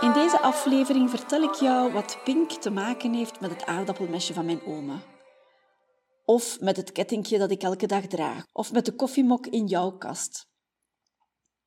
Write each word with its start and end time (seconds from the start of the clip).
In 0.00 0.12
deze 0.12 0.40
aflevering 0.40 1.10
vertel 1.10 1.42
ik 1.42 1.54
jou 1.54 1.92
wat 1.92 2.18
Pink 2.24 2.50
te 2.50 2.70
maken 2.70 3.14
heeft 3.14 3.40
met 3.40 3.50
het 3.50 3.66
aardappelmesje 3.66 4.34
van 4.34 4.44
mijn 4.44 4.64
oma. 4.66 5.02
Of 6.24 6.60
met 6.60 6.76
het 6.76 6.92
kettingje 6.92 7.38
dat 7.38 7.50
ik 7.50 7.62
elke 7.62 7.86
dag 7.86 8.06
draag. 8.06 8.44
Of 8.52 8.72
met 8.72 8.84
de 8.84 8.92
koffiemok 8.92 9.46
in 9.46 9.66
jouw 9.66 9.90
kast. 9.90 10.48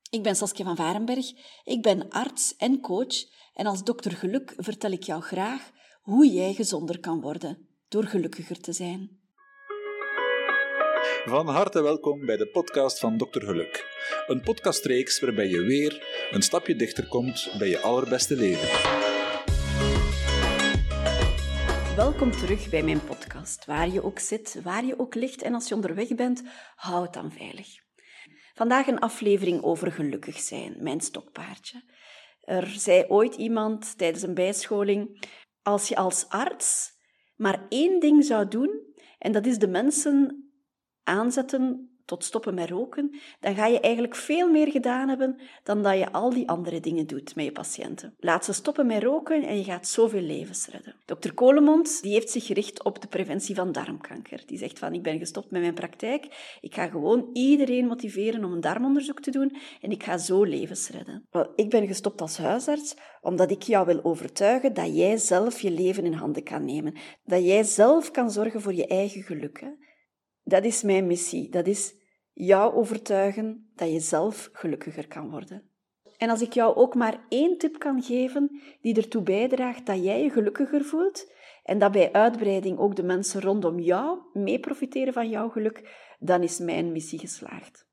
Ik 0.10 0.24
ben 0.24 0.36
Saskia 0.36 0.66
van 0.66 0.76
Varenberg. 0.76 1.32
Ik 1.64 1.82
ben 1.82 2.10
arts 2.10 2.56
en 2.56 2.82
coach. 2.82 3.16
En 3.54 3.66
als 3.66 3.84
dokter 3.84 4.12
Geluk 4.12 4.54
vertel 4.58 4.92
ik 4.92 5.04
jou 5.04 5.22
graag 5.22 5.72
hoe 6.02 6.28
jij 6.28 6.54
gezonder 6.54 7.00
kan 7.00 7.22
worden 7.22 7.68
door 7.88 8.04
gelukkiger 8.04 8.60
te 8.60 8.74
zijn. 8.74 9.23
Van 11.04 11.48
harte 11.48 11.82
welkom 11.82 12.26
bij 12.26 12.38
de 12.38 12.48
podcast 12.48 13.00
van 13.00 13.18
Dr. 13.18 13.40
Geluk. 13.40 13.86
Een 14.28 14.42
podcastreeks 14.42 15.20
waarbij 15.20 15.48
je 15.48 15.62
weer 15.62 16.04
een 16.32 16.42
stapje 16.42 16.76
dichter 16.76 17.08
komt 17.08 17.56
bij 17.58 17.68
je 17.70 17.80
allerbeste 17.80 18.36
leven. 18.36 18.68
Welkom 21.96 22.32
terug 22.32 22.70
bij 22.70 22.84
mijn 22.84 23.04
podcast. 23.04 23.66
Waar 23.66 23.90
je 23.90 24.04
ook 24.04 24.20
zit, 24.20 24.62
waar 24.64 24.86
je 24.86 25.00
ook 25.00 25.16
ligt 25.16 25.42
en 25.42 25.54
als 25.54 25.68
je 25.68 25.76
onderweg 25.76 26.16
bent, 26.16 26.44
hou 26.76 27.04
het 27.04 27.14
dan 27.14 27.32
veilig. 27.32 27.68
Vandaag 28.54 28.88
een 28.88 29.00
aflevering 29.00 29.64
over 29.64 29.92
gelukkig 29.92 30.40
zijn, 30.40 30.76
mijn 30.80 31.02
stokpaardje. 31.02 31.84
Er 32.42 32.68
zei 32.68 33.06
ooit 33.08 33.36
iemand 33.36 33.98
tijdens 33.98 34.24
een 34.24 34.34
bijscholing: 34.34 35.26
als 35.62 35.88
je 35.88 35.96
als 35.96 36.26
arts 36.30 36.92
maar 37.36 37.66
één 37.70 38.00
ding 38.00 38.26
zou 38.26 38.48
doen, 38.48 38.94
en 39.18 39.32
dat 39.32 39.46
is 39.46 39.58
de 39.58 39.68
mensen 39.68 40.48
aanzetten 41.04 41.88
tot 42.06 42.24
stoppen 42.24 42.54
met 42.54 42.70
roken, 42.70 43.16
dan 43.40 43.56
ga 43.56 43.66
je 43.66 43.80
eigenlijk 43.80 44.16
veel 44.16 44.50
meer 44.50 44.72
gedaan 44.72 45.10
hebben 45.10 45.40
dan 45.64 45.84
dat 45.84 45.98
je 45.98 46.12
al 46.12 46.30
die 46.30 46.50
andere 46.50 46.80
dingen 46.80 47.08
doet 47.08 47.36
met 47.36 47.46
je 47.46 47.52
patiënten. 47.52 48.16
Laat 48.20 48.46
ze 48.46 48.54
stoppen 48.54 48.86
met 48.86 49.04
roken 49.04 49.44
en 49.44 49.58
je 49.58 49.64
gaat 49.64 49.88
zoveel 49.88 50.22
levens 50.22 50.68
redden. 50.68 50.96
Dr. 51.06 51.34
Kolemond 51.34 52.02
die 52.02 52.14
heeft 52.14 52.30
zich 52.30 52.46
gericht 52.46 52.84
op 52.84 53.02
de 53.02 53.08
preventie 53.08 53.56
van 53.56 53.72
darmkanker. 53.72 54.44
Die 54.46 54.58
zegt 54.58 54.80
van, 54.80 54.94
ik 54.94 55.04
ben 55.04 55.20
gestopt 55.20 55.52
met 55.52 55.62
mijn 55.62 55.74
praktijk, 55.74 56.58
ik 56.62 56.74
ga 56.74 56.88
gewoon 56.88 57.30
iedereen 57.34 57.88
motiveren 57.88 58.44
om 58.44 58.52
een 58.52 58.62
darmonderzoek 58.62 59.20
te 59.20 59.32
doen 59.32 59.58
en 59.82 59.92
ik 59.92 60.04
ga 60.04 60.18
zo 60.18 60.44
levens 60.44 60.90
redden. 60.90 61.26
Wel, 61.32 61.52
ik 61.56 61.70
ben 61.70 61.88
gestopt 61.88 62.22
als 62.22 62.38
huisarts 62.38 62.96
omdat 63.22 63.52
ik 63.52 63.62
jou 63.62 63.86
wil 63.86 64.04
overtuigen 64.04 64.74
dat 64.74 64.96
jij 64.96 65.18
zelf 65.18 65.62
je 65.62 65.72
leven 65.72 66.06
in 66.06 66.14
handen 66.14 66.44
kan 66.44 66.66
nemen. 66.66 66.94
Dat 67.26 67.44
jij 67.44 67.64
zelf 67.64 68.12
kan 68.12 68.32
zorgen 68.32 68.62
voor 68.62 68.74
je 68.74 68.88
eigen 68.88 69.22
geluk. 69.22 69.64
Dat 70.54 70.64
is 70.64 70.84
mijn 70.84 71.08
missie. 71.08 71.50
Dat 71.50 71.68
is 71.68 71.96
jou 72.34 72.74
overtuigen 72.74 73.72
dat 73.76 73.92
je 73.92 74.00
zelf 74.00 74.50
gelukkiger 74.52 75.08
kan 75.08 75.30
worden. 75.30 75.70
En 76.18 76.30
als 76.30 76.42
ik 76.42 76.54
jou 76.54 76.76
ook 76.76 76.96
maar 76.96 77.26
één 77.30 77.58
tip 77.58 77.80
kan 77.80 78.04
geven 78.04 78.62
die 78.82 78.96
ertoe 78.96 79.22
bijdraagt 79.22 79.86
dat 79.86 80.04
jij 80.04 80.24
je 80.24 80.30
gelukkiger 80.30 80.84
voelt 80.84 81.32
en 81.64 81.78
dat 81.80 81.92
bij 81.92 82.12
uitbreiding 82.12 82.78
ook 82.78 82.96
de 82.96 83.04
mensen 83.04 83.42
rondom 83.42 83.80
jou 83.80 84.20
mee 84.34 84.60
profiteren 84.60 85.14
van 85.14 85.30
jouw 85.30 85.50
geluk, 85.50 85.90
dan 86.20 86.44
is 86.44 86.60
mijn 86.60 86.92
missie 86.92 87.20
geslaagd. 87.20 87.88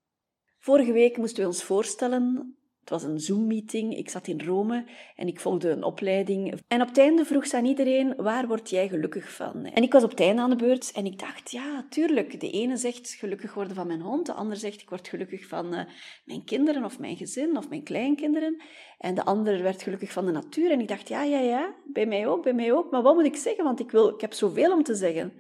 Vorige 0.59 0.93
week 0.93 1.17
moesten 1.17 1.43
we 1.43 1.49
ons 1.49 1.65
voorstellen 1.65 2.57
het 2.81 2.91
was 2.91 3.03
een 3.03 3.21
Zoom-meeting. 3.21 3.97
Ik 3.97 4.11
zat 4.11 4.27
in 4.27 4.41
Rome 4.41 4.85
en 5.17 5.27
ik 5.27 5.41
volgde 5.41 5.71
een 5.71 5.83
opleiding. 5.83 6.61
En 6.69 6.81
op 6.81 6.89
het 6.89 6.99
einde 6.99 7.25
vroeg 7.25 7.47
ze 7.47 7.57
aan 7.57 7.65
iedereen, 7.65 8.15
waar 8.17 8.47
word 8.47 8.71
jij 8.71 8.89
gelukkig 8.89 9.33
van? 9.33 9.65
En 9.65 9.83
ik 9.83 9.93
was 9.93 10.03
op 10.03 10.11
het 10.11 10.21
einde 10.21 10.43
aan 10.43 10.51
de 10.51 10.57
beurt 10.57 10.93
en 10.93 11.07
ik 11.07 11.19
dacht, 11.19 11.51
ja, 11.51 11.87
tuurlijk. 11.91 12.41
De 12.41 12.51
ene 12.51 12.77
zegt 12.77 13.11
gelukkig 13.11 13.55
worden 13.55 13.75
van 13.75 13.87
mijn 13.87 14.01
hond. 14.01 14.27
De 14.27 14.33
ander 14.33 14.57
zegt, 14.57 14.81
ik 14.81 14.89
word 14.89 15.09
gelukkig 15.09 15.47
van 15.47 15.75
uh, 15.75 15.81
mijn 16.25 16.45
kinderen 16.45 16.85
of 16.85 16.99
mijn 16.99 17.17
gezin 17.17 17.57
of 17.57 17.69
mijn 17.69 17.83
kleinkinderen. 17.83 18.63
En 18.99 19.15
de 19.15 19.25
ander 19.25 19.63
werd 19.63 19.83
gelukkig 19.83 20.13
van 20.13 20.27
de 20.27 20.33
natuur. 20.33 20.71
En 20.71 20.81
ik 20.81 20.89
dacht, 20.89 21.09
ja, 21.09 21.23
ja, 21.23 21.41
ja, 21.41 21.75
bij 21.85 22.07
mij 22.07 22.27
ook, 22.27 22.43
bij 22.43 22.55
mij 22.55 22.73
ook. 22.73 22.91
Maar 22.91 23.03
wat 23.03 23.15
moet 23.15 23.25
ik 23.25 23.37
zeggen? 23.37 23.65
Want 23.65 23.81
ik, 23.81 23.91
wil, 23.91 24.09
ik 24.09 24.21
heb 24.21 24.33
zoveel 24.33 24.73
om 24.73 24.83
te 24.83 24.95
zeggen. 24.95 25.33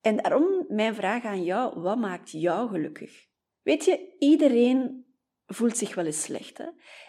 En 0.00 0.16
daarom 0.16 0.64
mijn 0.68 0.94
vraag 0.94 1.24
aan 1.24 1.44
jou, 1.44 1.80
wat 1.80 1.98
maakt 1.98 2.30
jou 2.30 2.68
gelukkig? 2.68 3.26
Weet 3.62 3.84
je, 3.84 4.14
iedereen 4.18 5.04
voelt 5.54 5.76
zich 5.76 5.94
wel 5.94 6.04
eens 6.04 6.22
slecht. 6.22 6.60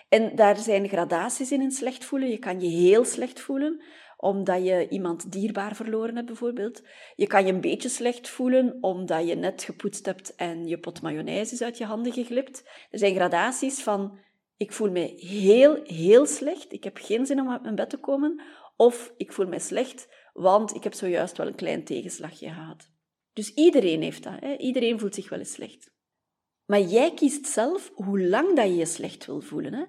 En 0.10 0.36
daar 0.36 0.58
zijn 0.58 0.90
gradaties 0.90 1.52
in 1.52 1.62
in 1.62 1.72
slecht 1.72 2.06
voelen. 2.06 2.30
Je 2.30 2.38
kan 2.38 2.62
je 2.62 2.68
heel 2.68 3.06
slecht 3.06 3.40
voelen 3.40 3.84
omdat 4.24 4.66
je 4.66 4.88
iemand 4.90 5.32
dierbaar 5.32 5.76
verloren 5.76 6.16
hebt, 6.16 6.28
bijvoorbeeld. 6.28 6.82
Je 7.16 7.28
kan 7.28 7.46
je 7.46 7.54
een 7.54 7.62
beetje 7.62 7.90
slecht 7.90 8.30
voelen 8.30 8.78
omdat 8.82 9.28
je 9.28 9.36
net 9.36 9.64
gepoetst 9.64 10.06
hebt 10.06 10.36
en 10.36 10.68
je 10.68 10.80
pot 10.80 11.02
mayonaise 11.02 11.54
is 11.54 11.62
uit 11.62 11.78
je 11.78 11.86
handen 11.86 12.14
geglipt. 12.14 12.64
Er 12.92 13.00
zijn 13.00 13.16
gradaties 13.16 13.82
van 13.82 14.20
ik 14.58 14.72
voel 14.72 14.92
me 14.92 15.14
heel, 15.18 15.80
heel 15.84 16.26
slecht, 16.26 16.74
ik 16.74 16.84
heb 16.84 16.98
geen 16.98 17.26
zin 17.26 17.40
om 17.40 17.50
uit 17.50 17.62
mijn 17.62 17.76
bed 17.76 17.90
te 17.90 17.98
komen, 17.98 18.42
of 18.76 19.14
ik 19.18 19.32
voel 19.32 19.48
me 19.48 19.60
slecht, 19.60 20.08
want 20.34 20.76
ik 20.76 20.84
heb 20.84 20.94
zojuist 20.94 21.38
wel 21.38 21.48
een 21.48 21.56
klein 21.56 21.84
tegenslagje 21.84 22.48
gehad. 22.48 22.90
Dus 23.34 23.54
iedereen 23.54 24.02
heeft 24.02 24.24
dat. 24.24 24.40
Hè? 24.40 24.56
Iedereen 24.58 25.00
voelt 25.00 25.16
zich 25.16 25.30
wel 25.30 25.40
eens 25.40 25.54
slecht. 25.54 25.92
Maar 26.66 26.82
jij 26.82 27.14
kiest 27.14 27.46
zelf 27.46 27.92
hoe 27.94 28.28
lang 28.28 28.56
dat 28.56 28.66
je 28.66 28.76
je 28.76 28.86
slecht 28.86 29.26
wil 29.26 29.42
voelen. 29.42 29.74
Hè? 29.74 29.84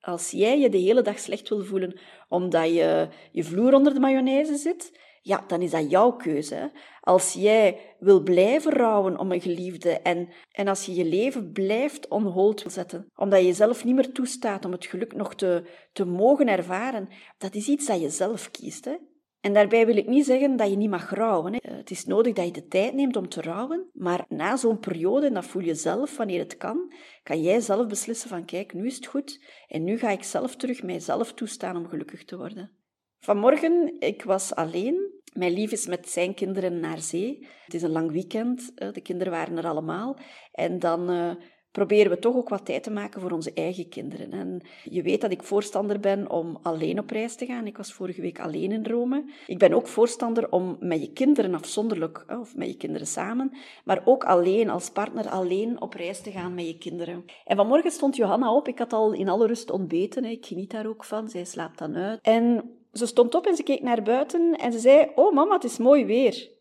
Als 0.00 0.30
jij 0.30 0.58
je 0.58 0.68
de 0.68 0.78
hele 0.78 1.02
dag 1.02 1.18
slecht 1.18 1.48
wil 1.48 1.64
voelen 1.64 2.00
omdat 2.28 2.68
je 2.68 3.08
je 3.32 3.44
vloer 3.44 3.74
onder 3.74 3.94
de 3.94 4.00
mayonaise 4.00 4.56
zit, 4.56 4.92
ja, 5.22 5.44
dan 5.46 5.62
is 5.62 5.70
dat 5.70 5.90
jouw 5.90 6.12
keuze. 6.12 6.72
Als 7.00 7.32
jij 7.32 7.94
wil 7.98 8.22
blijven 8.22 8.72
rouwen 8.72 9.18
om 9.18 9.32
een 9.32 9.40
geliefde 9.40 9.90
en, 9.90 10.28
en 10.50 10.68
als 10.68 10.86
je 10.86 10.94
je 10.94 11.04
leven 11.04 11.52
blijft 11.52 12.08
on 12.08 12.26
hold 12.26 12.62
wil 12.62 12.70
zetten, 12.70 13.10
omdat 13.14 13.40
je 13.40 13.46
jezelf 13.46 13.84
niet 13.84 13.94
meer 13.94 14.12
toestaat 14.12 14.64
om 14.64 14.72
het 14.72 14.86
geluk 14.86 15.14
nog 15.14 15.34
te, 15.34 15.64
te 15.92 16.04
mogen 16.04 16.48
ervaren, 16.48 17.08
dat 17.38 17.54
is 17.54 17.68
iets 17.68 17.86
dat 17.86 18.00
je 18.00 18.10
zelf 18.10 18.50
kiest. 18.50 18.84
Hè? 18.84 18.94
En 19.44 19.52
daarbij 19.52 19.86
wil 19.86 19.96
ik 19.96 20.06
niet 20.06 20.24
zeggen 20.24 20.56
dat 20.56 20.70
je 20.70 20.76
niet 20.76 20.90
mag 20.90 21.10
rouwen. 21.10 21.52
Hè. 21.52 21.58
Het 21.76 21.90
is 21.90 22.04
nodig 22.04 22.32
dat 22.32 22.44
je 22.44 22.52
de 22.52 22.66
tijd 22.66 22.94
neemt 22.94 23.16
om 23.16 23.28
te 23.28 23.40
rouwen, 23.40 23.90
maar 23.92 24.24
na 24.28 24.56
zo'n 24.56 24.78
periode, 24.78 25.26
en 25.26 25.34
dat 25.34 25.44
voel 25.44 25.62
je 25.62 25.74
zelf 25.74 26.16
wanneer 26.16 26.38
het 26.38 26.56
kan, 26.56 26.92
kan 27.22 27.42
jij 27.42 27.60
zelf 27.60 27.86
beslissen 27.86 28.28
van 28.28 28.44
kijk, 28.44 28.72
nu 28.72 28.86
is 28.86 28.96
het 28.96 29.06
goed 29.06 29.44
en 29.68 29.84
nu 29.84 29.98
ga 29.98 30.10
ik 30.10 30.22
zelf 30.22 30.56
terug 30.56 30.82
mijzelf 30.82 31.32
toestaan 31.32 31.76
om 31.76 31.88
gelukkig 31.88 32.24
te 32.24 32.36
worden. 32.36 32.70
Vanmorgen, 33.18 33.96
ik 33.98 34.22
was 34.22 34.54
alleen. 34.54 35.12
Mijn 35.32 35.52
lief 35.52 35.72
is 35.72 35.86
met 35.86 36.08
zijn 36.08 36.34
kinderen 36.34 36.80
naar 36.80 37.00
zee. 37.00 37.46
Het 37.64 37.74
is 37.74 37.82
een 37.82 37.90
lang 37.90 38.12
weekend, 38.12 38.72
de 38.94 39.00
kinderen 39.02 39.32
waren 39.32 39.56
er 39.56 39.66
allemaal. 39.66 40.18
En 40.52 40.78
dan 40.78 41.10
uh, 41.10 41.34
proberen 41.74 42.10
we 42.10 42.18
toch 42.18 42.36
ook 42.36 42.48
wat 42.48 42.64
tijd 42.64 42.82
te 42.82 42.90
maken 42.90 43.20
voor 43.20 43.30
onze 43.30 43.52
eigen 43.54 43.88
kinderen. 43.88 44.32
En 44.32 44.60
je 44.84 45.02
weet 45.02 45.20
dat 45.20 45.30
ik 45.30 45.42
voorstander 45.42 46.00
ben 46.00 46.30
om 46.30 46.58
alleen 46.62 46.98
op 46.98 47.10
reis 47.10 47.34
te 47.34 47.46
gaan. 47.46 47.66
Ik 47.66 47.76
was 47.76 47.92
vorige 47.92 48.20
week 48.20 48.40
alleen 48.40 48.72
in 48.72 48.86
Rome. 48.86 49.24
Ik 49.46 49.58
ben 49.58 49.72
ook 49.72 49.86
voorstander 49.86 50.50
om 50.50 50.76
met 50.80 51.00
je 51.00 51.12
kinderen 51.12 51.54
afzonderlijk, 51.54 52.24
of 52.40 52.56
met 52.56 52.68
je 52.68 52.76
kinderen 52.76 53.06
samen, 53.06 53.52
maar 53.84 54.02
ook 54.04 54.24
alleen, 54.24 54.70
als 54.70 54.90
partner 54.90 55.28
alleen 55.28 55.80
op 55.80 55.94
reis 55.94 56.20
te 56.20 56.30
gaan 56.30 56.54
met 56.54 56.66
je 56.66 56.78
kinderen. 56.78 57.24
En 57.44 57.56
vanmorgen 57.56 57.90
stond 57.90 58.16
Johanna 58.16 58.54
op. 58.54 58.68
Ik 58.68 58.78
had 58.78 58.92
al 58.92 59.12
in 59.12 59.28
alle 59.28 59.46
rust 59.46 59.70
ontbeten. 59.70 60.24
Ik 60.24 60.46
geniet 60.46 60.70
daar 60.70 60.86
ook 60.86 61.04
van. 61.04 61.28
Zij 61.28 61.44
slaapt 61.44 61.78
dan 61.78 61.96
uit. 61.96 62.18
En 62.22 62.70
ze 62.92 63.06
stond 63.06 63.34
op 63.34 63.46
en 63.46 63.56
ze 63.56 63.62
keek 63.62 63.82
naar 63.82 64.02
buiten 64.02 64.52
en 64.52 64.72
ze 64.72 64.78
zei, 64.78 65.10
oh 65.14 65.34
mama, 65.34 65.54
het 65.54 65.64
is 65.64 65.78
mooi 65.78 66.04
weer. 66.04 66.52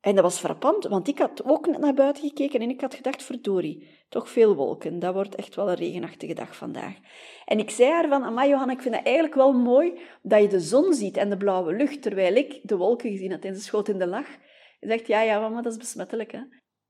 En 0.00 0.14
dat 0.14 0.24
was 0.24 0.38
frappant, 0.38 0.84
want 0.84 1.08
ik 1.08 1.18
had 1.18 1.44
ook 1.44 1.66
net 1.66 1.80
naar 1.80 1.94
buiten 1.94 2.22
gekeken 2.22 2.60
en 2.60 2.70
ik 2.70 2.80
had 2.80 2.94
gedacht, 2.94 3.22
verdorie, 3.22 3.88
toch 4.08 4.28
veel 4.28 4.54
wolken. 4.54 4.98
Dat 4.98 5.14
wordt 5.14 5.34
echt 5.34 5.54
wel 5.54 5.68
een 5.68 5.76
regenachtige 5.76 6.34
dag 6.34 6.56
vandaag. 6.56 6.94
En 7.44 7.58
ik 7.58 7.70
zei 7.70 7.90
haar 7.90 8.08
van, 8.08 8.22
amai 8.22 8.48
Johanna, 8.48 8.72
ik 8.72 8.82
vind 8.82 8.94
het 8.94 9.04
eigenlijk 9.04 9.34
wel 9.34 9.52
mooi 9.52 10.00
dat 10.22 10.42
je 10.42 10.48
de 10.48 10.60
zon 10.60 10.94
ziet 10.94 11.16
en 11.16 11.30
de 11.30 11.36
blauwe 11.36 11.72
lucht, 11.72 12.02
terwijl 12.02 12.34
ik 12.34 12.60
de 12.62 12.76
wolken 12.76 13.10
gezien 13.10 13.30
had. 13.30 13.44
En 13.44 13.54
ze 13.54 13.60
schoot 13.60 13.88
in 13.88 13.98
de 13.98 14.06
lach. 14.06 14.28
Ze 14.80 14.88
zegt, 14.88 15.06
ja, 15.06 15.22
ja, 15.22 15.40
mama, 15.40 15.62
dat 15.62 15.72
is 15.72 15.78
besmettelijk, 15.78 16.32
hè. 16.32 16.40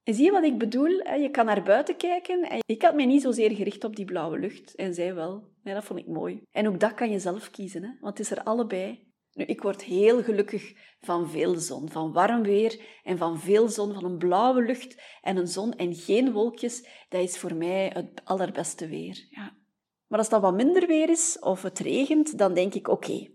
En 0.08 0.14
zie 0.14 0.24
je 0.24 0.30
wat 0.30 0.44
ik 0.44 0.58
bedoel? 0.58 0.88
Je 1.18 1.28
kan 1.30 1.46
naar 1.46 1.62
buiten 1.62 1.96
kijken 1.96 2.42
en 2.42 2.58
ik 2.66 2.82
had 2.82 2.94
mij 2.94 3.06
niet 3.06 3.22
zozeer 3.22 3.50
gericht 3.50 3.84
op 3.84 3.96
die 3.96 4.04
blauwe 4.04 4.38
lucht. 4.38 4.74
En 4.74 4.94
zij 4.94 5.14
wel. 5.14 5.44
Ja, 5.62 5.74
dat 5.74 5.84
vond 5.84 5.98
ik 5.98 6.06
mooi. 6.06 6.42
En 6.50 6.68
ook 6.68 6.80
dat 6.80 6.94
kan 6.94 7.10
je 7.10 7.18
zelf 7.18 7.50
kiezen, 7.50 7.82
hè? 7.82 7.88
want 8.00 8.18
het 8.18 8.26
is 8.26 8.36
er 8.36 8.42
allebei. 8.42 9.07
Nu, 9.32 9.44
ik 9.44 9.62
word 9.62 9.82
heel 9.84 10.22
gelukkig 10.22 10.72
van 11.00 11.30
veel 11.30 11.54
zon, 11.54 11.90
van 11.90 12.12
warm 12.12 12.42
weer 12.42 12.80
en 13.02 13.18
van 13.18 13.40
veel 13.40 13.68
zon, 13.68 13.94
van 13.94 14.04
een 14.04 14.18
blauwe 14.18 14.62
lucht 14.62 15.02
en 15.22 15.36
een 15.36 15.46
zon 15.46 15.72
en 15.72 15.94
geen 15.94 16.32
wolkjes. 16.32 16.88
Dat 17.08 17.22
is 17.22 17.38
voor 17.38 17.54
mij 17.54 17.90
het 17.94 18.20
allerbeste 18.24 18.88
weer. 18.88 19.26
Ja. 19.30 19.56
Maar 20.06 20.18
als 20.18 20.28
dat 20.28 20.40
wat 20.40 20.54
minder 20.54 20.86
weer 20.86 21.10
is 21.10 21.38
of 21.40 21.62
het 21.62 21.78
regent, 21.78 22.38
dan 22.38 22.54
denk 22.54 22.74
ik 22.74 22.88
oké. 22.88 23.30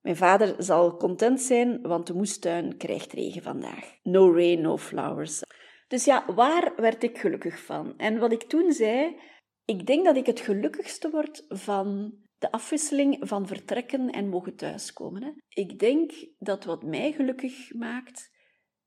mijn 0.00 0.16
vader 0.16 0.54
zal 0.58 0.96
content 0.96 1.40
zijn, 1.40 1.80
want 1.82 2.06
de 2.06 2.14
moestuin 2.14 2.76
krijgt 2.76 3.12
regen 3.12 3.42
vandaag. 3.42 3.94
No 4.02 4.32
rain, 4.34 4.60
no 4.60 4.76
flowers. 4.76 5.42
Dus 5.88 6.04
ja, 6.04 6.34
waar 6.34 6.72
werd 6.76 7.02
ik 7.02 7.18
gelukkig 7.18 7.60
van? 7.64 7.96
En 7.96 8.18
wat 8.18 8.32
ik 8.32 8.42
toen 8.42 8.72
zei, 8.72 9.16
ik 9.64 9.86
denk 9.86 10.04
dat 10.04 10.16
ik 10.16 10.26
het 10.26 10.40
gelukkigste 10.40 11.10
word 11.10 11.44
van 11.48 12.14
de 12.40 12.52
afwisseling 12.52 13.16
van 13.20 13.46
vertrekken 13.46 14.10
en 14.10 14.28
mogen 14.28 14.56
thuiskomen. 14.56 15.22
Hè. 15.22 15.30
Ik 15.48 15.78
denk 15.78 16.12
dat 16.38 16.64
wat 16.64 16.82
mij 16.82 17.12
gelukkig 17.12 17.74
maakt, 17.74 18.30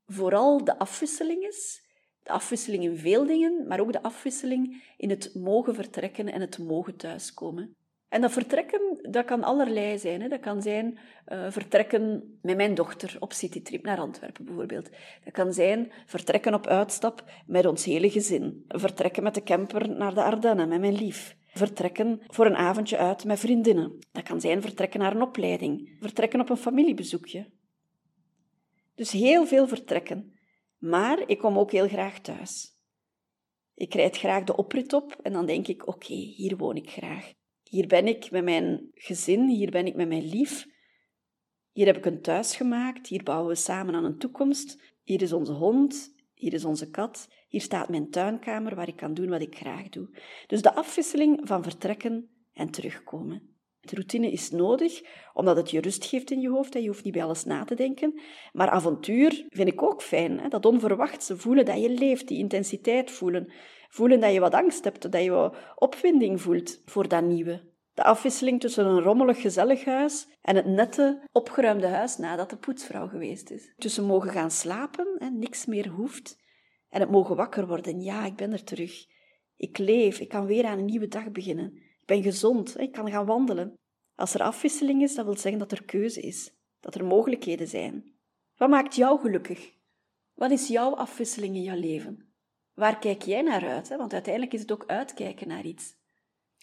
vooral 0.06 0.64
de 0.64 0.80
afwisseling 0.80 1.44
is. 1.44 1.82
De 2.24 2.30
afwisseling 2.30 2.84
in 2.84 2.98
veel 2.98 3.26
dingen, 3.26 3.68
maar 3.68 3.80
ook 3.80 3.92
de 3.92 4.04
afwisseling 4.04 4.84
in 4.98 5.10
het 5.10 5.36
mogen 5.36 5.76
vertrekken 5.76 6.32
en 6.32 6.42
het 6.42 6.58
mogen 6.58 6.96
thuiskomen. 6.96 7.76
En 8.10 8.22
dat 8.22 8.32
vertrekken, 8.32 9.00
dat 9.02 9.26
kan 9.26 9.44
allerlei 9.44 9.98
zijn. 9.98 10.22
Hè. 10.22 10.28
Dat 10.28 10.40
kan 10.40 10.62
zijn 10.62 11.00
uh, 11.28 11.52
vertrekken 11.52 12.38
met 12.42 12.56
mijn 12.56 12.76
dochter 12.76 13.16
op 13.20 13.34
citytrip 13.34 13.84
naar 13.86 14.00
Antwerpen 14.00 14.46
bijvoorbeeld. 14.46 14.90
Dat 15.24 15.34
kan 15.34 15.54
zijn 15.54 15.92
vertrekken 16.06 16.54
op 16.54 16.68
uitstap 16.68 17.24
met 17.46 17.66
ons 17.66 17.86
hele 17.86 18.10
gezin. 18.10 18.66
Vertrekken 18.68 19.24
met 19.24 19.36
de 19.36 19.44
camper 19.44 19.90
naar 19.90 20.14
de 20.14 20.24
Ardennen 20.24 20.70
met 20.70 20.80
mijn 20.80 20.96
lief. 20.96 21.36
Vertrekken 21.54 22.22
voor 22.28 22.46
een 22.46 22.56
avondje 22.56 22.98
uit 22.98 23.26
met 23.26 23.40
vriendinnen. 23.40 23.98
Dat 24.12 24.24
kan 24.24 24.42
zijn 24.42 24.62
vertrekken 24.62 25.00
naar 25.00 25.16
een 25.16 25.22
opleiding. 25.22 25.96
Vertrekken 26.00 26.40
op 26.40 26.50
een 26.50 26.58
familiebezoekje. 26.58 27.52
Dus 28.96 29.12
heel 29.12 29.46
veel 29.46 29.68
vertrekken. 29.68 30.34
Maar 30.78 31.24
ik 31.30 31.38
kom 31.38 31.58
ook 31.58 31.72
heel 31.72 31.88
graag 31.88 32.20
thuis. 32.20 32.72
Ik 33.76 33.94
rijd 33.94 34.18
graag 34.18 34.44
de 34.44 34.58
oprit 34.58 34.94
op 34.94 35.20
en 35.22 35.34
dan 35.34 35.46
denk 35.46 35.68
ik, 35.68 35.88
oké, 35.88 36.14
hier 36.14 36.58
woon 36.58 36.76
ik 36.76 36.90
graag. 36.90 37.34
Hier 37.64 37.88
ben 37.88 38.08
ik 38.08 38.32
met 38.32 38.44
mijn 38.44 38.90
gezin, 38.94 39.50
hier 39.50 39.72
ben 39.72 39.86
ik 39.86 39.96
met 39.96 40.08
mijn 40.08 40.26
lief. 40.26 40.68
Hier 41.72 41.86
heb 41.86 41.98
ik 41.98 42.06
een 42.06 42.22
thuis 42.22 42.56
gemaakt, 42.56 43.08
hier 43.08 43.24
bouwen 43.24 43.48
we 43.48 43.56
samen 43.56 43.96
aan 43.96 44.06
een 44.06 44.18
toekomst. 44.18 44.82
Hier 45.04 45.22
is 45.22 45.34
onze 45.34 45.52
hond, 45.52 46.16
hier 46.34 46.54
is 46.54 46.66
onze 46.66 46.90
kat, 46.90 47.28
hier 47.54 47.62
staat 47.62 47.90
mijn 47.90 48.10
tuinkamer 48.10 48.76
waar 48.76 48.88
ik 48.88 48.96
kan 48.96 49.14
doen 49.14 49.30
wat 49.30 49.42
ik 49.42 49.56
graag 49.56 49.90
doe. 49.90 50.10
Dus 50.48 50.62
de 50.62 50.76
afwisseling 50.76 51.40
van 51.44 51.64
vertrekken 51.64 52.30
en 52.54 52.70
terugkomen. 52.70 53.56
De 53.82 53.96
routine 53.96 54.32
is 54.32 54.52
nodig, 54.52 55.02
omdat 55.34 55.58
het 55.58 55.72
je 55.72 55.82
rust 55.82 56.06
geeft 56.06 56.32
in 56.32 56.40
je 56.40 56.50
hoofd. 56.50 56.74
Je 56.74 56.88
hoeft 56.88 57.04
niet 57.04 57.14
bij 57.14 57.24
alles 57.24 57.44
na 57.44 57.64
te 57.64 57.76
denken. 57.76 58.22
Maar 58.52 58.70
avontuur 58.70 59.46
vind 59.50 59.68
ik 59.68 59.82
ook 59.82 60.02
fijn. 60.02 60.50
Dat 60.50 60.66
onverwachte 60.66 61.38
voelen 61.38 61.66
dat 61.66 61.82
je 61.82 61.90
leeft, 61.90 62.28
die 62.28 62.38
intensiteit 62.38 63.12
voelen. 63.12 63.52
Voelen 63.90 64.20
dat 64.20 64.34
je 64.34 64.40
wat 64.40 64.54
angst 64.54 64.84
hebt, 64.84 65.12
dat 65.12 65.24
je 65.24 65.52
opwinding 65.76 66.42
voelt 66.42 66.82
voor 66.86 67.08
dat 67.08 67.24
nieuwe. 67.24 67.62
De 67.94 68.04
afwisseling 68.04 68.60
tussen 68.60 68.86
een 68.86 69.02
rommelig 69.02 69.42
gezellig 69.42 69.86
huis 69.86 70.28
en 70.42 70.56
het 70.56 70.66
nette, 70.66 71.28
opgeruimde 71.32 71.88
huis 71.88 72.18
nadat 72.18 72.50
de 72.50 72.58
poetsvrouw 72.58 73.08
geweest 73.08 73.50
is. 73.52 73.74
Tussen 73.78 74.04
mogen 74.06 74.30
gaan 74.30 74.52
slapen, 74.52 75.16
hè, 75.18 75.30
niks 75.30 75.66
meer 75.66 75.88
hoeft, 75.88 76.42
en 76.94 77.00
het 77.00 77.10
mogen 77.10 77.36
wakker 77.36 77.68
worden. 77.68 78.02
Ja, 78.02 78.26
ik 78.26 78.36
ben 78.36 78.52
er 78.52 78.64
terug. 78.64 79.06
Ik 79.56 79.78
leef, 79.78 80.20
ik 80.20 80.30
kan 80.30 80.46
weer 80.46 80.66
aan 80.66 80.78
een 80.78 80.86
nieuwe 80.86 81.08
dag 81.08 81.32
beginnen. 81.32 81.74
Ik 81.76 82.06
ben 82.06 82.24
gezond, 82.24 82.80
ik 82.80 82.92
kan 82.92 83.10
gaan 83.12 83.26
wandelen. 83.26 83.74
Als 84.16 84.34
er 84.34 84.42
afwisseling 84.42 85.02
is, 85.02 85.16
dat 85.16 85.26
wil 85.26 85.38
zeggen 85.38 85.60
dat 85.60 85.72
er 85.72 85.84
keuze 85.84 86.22
is, 86.22 86.54
dat 86.80 86.96
er 86.96 87.06
mogelijkheden 87.06 87.68
zijn. 87.68 88.14
Wat 88.58 88.70
maakt 88.70 88.96
jou 88.96 89.20
gelukkig? 89.20 89.74
Wat 90.34 90.52
is 90.52 90.68
jouw 90.68 90.96
afwisseling 90.96 91.56
in 91.56 91.62
jouw 91.62 91.80
leven? 91.80 92.34
Waar 92.74 93.00
kijk 93.00 93.22
jij 93.22 93.42
naar 93.42 93.68
uit? 93.68 93.88
Want 93.88 94.14
uiteindelijk 94.14 94.54
is 94.54 94.62
het 94.62 94.72
ook 94.72 94.86
uitkijken 94.88 95.48
naar 95.48 95.66
iets. 95.66 95.96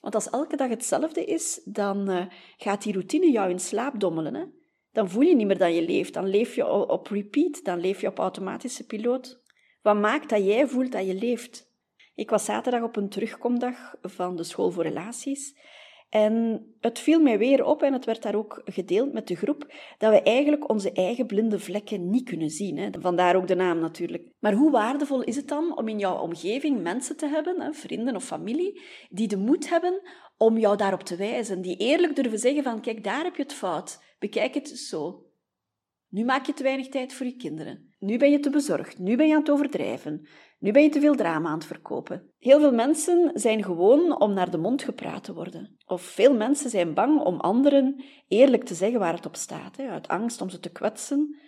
Want 0.00 0.15
als 0.15 0.31
elke 0.31 0.56
dag 0.56 0.69
hetzelfde 0.69 1.25
is, 1.25 1.61
dan 1.65 2.11
uh, 2.11 2.27
gaat 2.56 2.82
die 2.82 2.93
routine 2.93 3.31
jou 3.31 3.50
in 3.50 3.61
slaap 3.61 4.00
dommelen. 4.00 4.55
Dan 4.93 5.11
voel 5.11 5.23
je 5.23 5.35
niet 5.35 5.47
meer 5.47 5.59
dat 5.59 5.75
je 5.75 5.82
leeft. 5.82 6.15
Dan 6.15 6.27
leef 6.27 6.55
je 6.55 6.88
op 6.88 7.06
repeat, 7.06 7.65
dan 7.65 7.81
leef 7.81 8.00
je 8.00 8.06
op 8.06 8.19
automatische 8.19 8.87
piloot. 8.87 9.39
Wat 9.82 9.97
maakt 9.97 10.29
dat 10.29 10.44
jij 10.44 10.67
voelt 10.67 10.93
dat 10.93 11.06
je 11.06 11.15
leeft? 11.15 11.69
Ik 12.15 12.31
was 12.31 12.44
zaterdag 12.44 12.82
op 12.82 12.97
een 12.97 13.09
terugkomdag 13.09 13.94
van 14.03 14.37
de 14.37 14.44
school 14.44 14.71
voor 14.71 14.82
relaties. 14.82 15.59
En 16.09 16.65
het 16.81 16.99
viel 16.99 17.21
mij 17.21 17.38
weer 17.38 17.65
op, 17.65 17.82
en 17.82 17.93
het 17.93 18.05
werd 18.05 18.23
daar 18.23 18.35
ook 18.35 18.62
gedeeld 18.65 19.12
met 19.12 19.29
de 19.29 19.37
groep, 19.37 19.75
dat 19.99 20.12
we 20.12 20.23
eigenlijk 20.23 20.71
onze 20.71 20.93
eigen 20.93 21.27
blinde 21.27 21.59
vlekken 21.59 22.11
niet 22.11 22.25
kunnen 22.25 22.50
zien. 22.50 22.77
Hè. 22.77 22.88
Vandaar 23.00 23.37
ook 23.37 23.47
de 23.47 23.55
naam 23.55 23.79
natuurlijk. 23.79 24.29
Maar 24.38 24.53
hoe 24.53 24.71
waardevol 24.71 25.23
is 25.23 25.37
het 25.37 25.49
dan 25.49 25.77
om 25.77 25.88
in 25.88 25.99
jouw 25.99 26.19
omgeving 26.19 26.82
mensen 26.82 27.17
te 27.17 27.27
hebben, 27.27 27.61
hè, 27.61 27.73
vrienden 27.73 28.17
of 28.17 28.25
familie, 28.25 28.81
die 29.09 29.29
de 29.29 29.37
moed 29.37 29.69
hebben 29.69 30.00
om 30.37 30.59
jou 30.59 30.77
daarop 30.77 31.03
te 31.03 31.17
wijzen, 31.17 31.62
die 31.62 31.77
eerlijk 31.77 32.17
durven 32.17 32.38
zeggen 32.38 32.62
van 32.62 32.81
kijk, 32.81 33.05
daar 33.05 33.25
heb 33.25 33.37
je 33.37 33.43
het 33.43 33.53
fout, 33.53 34.03
bekijk 34.19 34.55
het 34.55 34.69
zo. 34.69 35.30
Nu 36.10 36.24
maak 36.24 36.46
je 36.46 36.52
te 36.52 36.62
weinig 36.62 36.88
tijd 36.88 37.12
voor 37.12 37.26
je 37.26 37.36
kinderen. 37.36 37.94
Nu 37.98 38.18
ben 38.18 38.30
je 38.30 38.40
te 38.40 38.50
bezorgd. 38.50 38.98
Nu 38.98 39.16
ben 39.16 39.26
je 39.26 39.34
aan 39.34 39.40
het 39.40 39.50
overdrijven. 39.50 40.28
Nu 40.58 40.72
ben 40.72 40.82
je 40.82 40.88
te 40.88 41.00
veel 41.00 41.14
drama 41.14 41.48
aan 41.48 41.58
het 41.58 41.66
verkopen. 41.66 42.32
Heel 42.38 42.60
veel 42.60 42.72
mensen 42.72 43.30
zijn 43.34 43.64
gewoon 43.64 44.20
om 44.20 44.32
naar 44.32 44.50
de 44.50 44.58
mond 44.58 44.82
gepraat 44.82 45.24
te 45.24 45.34
worden. 45.34 45.76
Of 45.86 46.02
veel 46.02 46.34
mensen 46.34 46.70
zijn 46.70 46.94
bang 46.94 47.20
om 47.20 47.40
anderen 47.40 48.04
eerlijk 48.28 48.64
te 48.64 48.74
zeggen 48.74 48.98
waar 48.98 49.14
het 49.14 49.26
op 49.26 49.36
staat, 49.36 49.76
hè, 49.76 49.88
uit 49.88 50.08
angst 50.08 50.40
om 50.40 50.48
ze 50.48 50.60
te 50.60 50.72
kwetsen, 50.72 51.38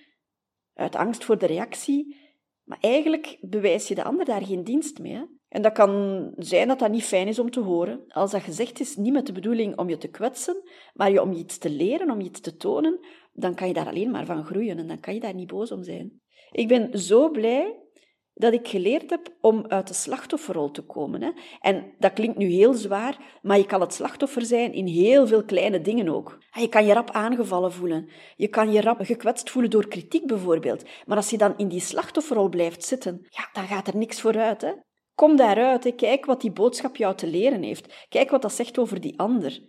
uit 0.75 0.97
angst 0.97 1.25
voor 1.25 1.39
de 1.39 1.47
reactie. 1.47 2.17
Maar 2.63 2.79
eigenlijk 2.81 3.39
bewijs 3.41 3.89
je 3.89 3.95
de 3.95 4.05
ander 4.05 4.25
daar 4.25 4.43
geen 4.43 4.65
dienst 4.65 4.99
mee. 4.99 5.41
En 5.49 5.63
dat 5.63 5.73
kan 5.73 6.33
zijn 6.37 6.69
dat 6.69 6.79
dat 6.79 6.91
niet 6.91 7.05
fijn 7.05 7.29
is 7.29 7.39
om 7.39 7.51
te 7.51 7.61
horen. 7.61 8.05
Als 8.09 8.31
dat 8.31 8.43
gezegd 8.43 8.81
is, 8.81 8.97
niet 8.97 9.13
met 9.13 9.27
de 9.27 9.33
bedoeling 9.33 9.79
om 9.79 9.89
je 9.89 9.99
te 9.99 10.09
kwetsen, 10.09 10.63
maar 10.95 11.11
je 11.11 11.23
om 11.23 11.33
je 11.33 11.39
iets 11.39 11.59
te 11.59 11.71
leren, 11.71 12.11
om 12.11 12.21
je 12.21 12.29
iets 12.29 12.41
te 12.41 12.57
tonen, 12.57 13.07
dan 13.33 13.55
kan 13.55 13.69
je 13.69 13.75
daar 13.75 13.87
alleen 13.87 14.11
maar 14.11 14.27
van 14.27 14.45
groeien 14.45 14.79
en 14.79 14.87
dan 14.87 15.01
kan 15.01 15.15
je 15.15 15.21
daar 15.21 15.35
niet 15.35 15.47
boos 15.47 15.73
om 15.73 15.83
zijn. 15.83 16.21
Ik 16.51 16.69
ben 16.69 16.99
zo 16.99 17.31
blij 17.31 17.83
dat 18.35 18.53
ik 18.53 18.69
geleerd 18.69 19.11
heb 19.11 19.37
om 19.41 19.65
uit 19.69 19.89
de 19.89 19.95
slachtofferrol 19.95 20.71
te 20.71 20.83
komen. 20.83 21.23
Hè. 21.23 21.31
En 21.61 21.95
dat 21.99 22.13
klinkt 22.13 22.39
nu 22.39 22.47
heel 22.47 22.75
zwaar, 22.75 23.39
maar 23.43 23.59
je 23.59 23.67
kan 23.67 23.81
het 23.81 23.95
slachtoffer 23.95 24.45
zijn 24.45 24.73
in 24.73 24.87
heel 24.87 25.27
veel 25.27 25.45
kleine 25.45 25.81
dingen 25.81 26.09
ook. 26.09 26.39
Je 26.53 26.69
kan 26.69 26.87
je 26.87 26.93
rap 26.93 27.11
aangevallen 27.11 27.73
voelen. 27.73 28.09
Je 28.37 28.49
kan 28.49 28.73
je 28.73 28.81
rap 28.81 29.01
gekwetst 29.01 29.51
voelen 29.51 29.71
door 29.71 29.89
kritiek 29.89 30.27
bijvoorbeeld. 30.27 30.85
Maar 31.07 31.17
als 31.17 31.31
je 31.31 31.39
dan 31.39 31.55
in 31.57 31.69
die 31.69 31.81
slachtofferrol 31.81 32.49
blijft 32.49 32.85
zitten, 32.85 33.27
ja, 33.29 33.49
dan 33.53 33.67
gaat 33.67 33.89
er 33.89 33.97
niks 33.97 34.21
vooruit. 34.21 34.61
Hè. 34.61 34.73
Kom 35.15 35.37
daaruit, 35.37 35.95
kijk 35.95 36.25
wat 36.25 36.41
die 36.41 36.53
boodschap 36.53 36.97
jou 36.97 37.15
te 37.15 37.27
leren 37.27 37.63
heeft. 37.63 38.07
Kijk 38.09 38.31
wat 38.31 38.43
dat 38.43 38.53
zegt 38.53 38.79
over 38.79 39.01
die 39.01 39.19
ander. 39.19 39.61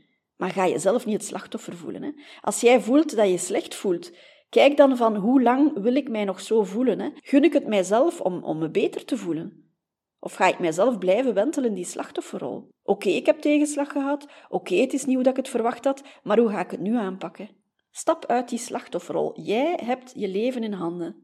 Maar 0.44 0.52
ga 0.52 0.66
je 0.66 0.80
zelf 0.80 1.06
niet 1.06 1.16
het 1.16 1.26
slachtoffer 1.26 1.78
voelen. 1.78 2.04
Hè. 2.04 2.12
Als 2.42 2.62
jij 2.62 2.82
voelt 2.82 3.16
dat 3.16 3.30
je 3.30 3.38
slecht 3.38 3.76
voelt, 3.76 4.12
Kijk 4.50 4.78
dan 4.78 4.98
van 4.98 5.16
hoe 5.16 5.42
lang 5.42 5.82
wil 5.82 5.96
ik 5.96 6.10
mij 6.10 6.24
nog 6.24 6.42
zo 6.42 6.64
voelen? 6.64 7.00
Hè? 7.00 7.10
Gun 7.16 7.44
ik 7.44 7.54
het 7.54 7.68
mijzelf 7.68 8.22
om, 8.22 8.44
om 8.44 8.58
me 8.58 8.70
beter 8.70 9.06
te 9.06 9.18
voelen? 9.18 9.74
Of 10.20 10.34
ga 10.34 10.48
ik 10.48 10.60
mijzelf 10.60 10.98
blijven 10.98 11.34
wentelen 11.34 11.70
in 11.70 11.76
die 11.76 11.86
slachtofferrol? 11.86 12.70
Oké, 12.84 13.10
ik 13.10 13.26
heb 13.26 13.40
tegenslag 13.40 13.92
gehad. 13.92 14.28
Oké, 14.50 14.76
het 14.76 14.94
is 14.94 15.06
niet 15.06 15.16
hoe 15.16 15.24
dat 15.24 15.38
ik 15.38 15.44
het 15.44 15.50
verwacht 15.50 15.86
had, 15.86 16.04
maar 16.24 16.38
hoe 16.38 16.50
ga 16.50 16.60
ik 16.60 16.72
het 16.72 16.80
nu 16.80 16.96
aanpakken? 16.96 17.50
Stap 17.92 18.26
uit 18.26 18.50
die 18.50 18.60
slachtofferrol. 18.60 19.42
Jij 19.42 19.80
hebt 19.84 20.12
je 20.16 20.28
leven 20.28 20.64
in 20.64 20.74
handen. 20.74 21.16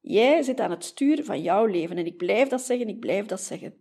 Jij 0.00 0.42
zit 0.42 0.60
aan 0.60 0.70
het 0.70 0.84
stuur 0.84 1.24
van 1.24 1.42
jouw 1.42 1.66
leven 1.66 1.98
en 1.98 2.06
ik 2.06 2.16
blijf 2.16 2.48
dat 2.48 2.60
zeggen, 2.60 2.88
ik 2.88 3.00
blijf 3.00 3.26
dat 3.26 3.40
zeggen. 3.40 3.79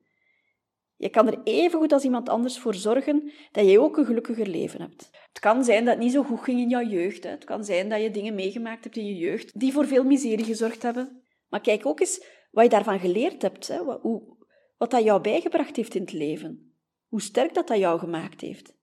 Je 1.00 1.10
kan 1.10 1.28
er 1.28 1.40
even 1.44 1.80
goed 1.80 1.92
als 1.92 2.04
iemand 2.04 2.30
anders 2.30 2.60
voor 2.60 2.76
zorgen 2.76 3.32
dat 3.52 3.66
jij 3.66 3.78
ook 3.78 3.98
een 3.98 4.06
gelukkiger 4.06 4.48
leven 4.48 4.82
hebt. 4.82 5.10
Het 5.28 5.40
kan 5.40 5.64
zijn 5.64 5.86
dat 5.86 5.94
het 5.94 6.04
niet 6.04 6.12
zo 6.12 6.24
goed 6.24 6.40
ging 6.40 6.60
in 6.60 6.70
jouw 6.70 6.88
jeugd. 6.88 7.24
Hè. 7.24 7.30
Het 7.30 7.44
kan 7.44 7.64
zijn 7.64 7.90
dat 7.90 8.02
je 8.02 8.12
dingen 8.12 8.36
meegemaakt 8.36 8.84
hebt 8.84 8.98
in 8.98 9.06
je 9.06 9.16
jeugd 9.16 9.60
die 9.60 9.74
voor 9.74 9.88
veel 9.88 10.04
miserie 10.04 10.46
gezorgd 10.46 10.84
hebben. 10.84 11.24
Maar 11.50 11.62
kijk 11.62 11.86
ook 11.86 12.00
eens 12.00 12.26
wat 12.52 12.64
je 12.64 12.70
daarvan 12.70 13.00
geleerd 13.00 13.42
hebt. 13.42 13.68
Hè. 13.68 13.84
Wat, 13.84 14.02
hoe, 14.02 14.38
wat 14.78 14.92
dat 14.92 15.04
jou 15.04 15.22
bijgebracht 15.22 15.76
heeft 15.76 15.96
in 15.96 16.02
het 16.02 16.14
leven. 16.14 16.74
Hoe 17.08 17.22
sterk 17.22 17.54
dat 17.54 17.68
dat 17.68 17.78
jou 17.78 18.00
gemaakt 18.00 18.42
heeft. 18.42 18.78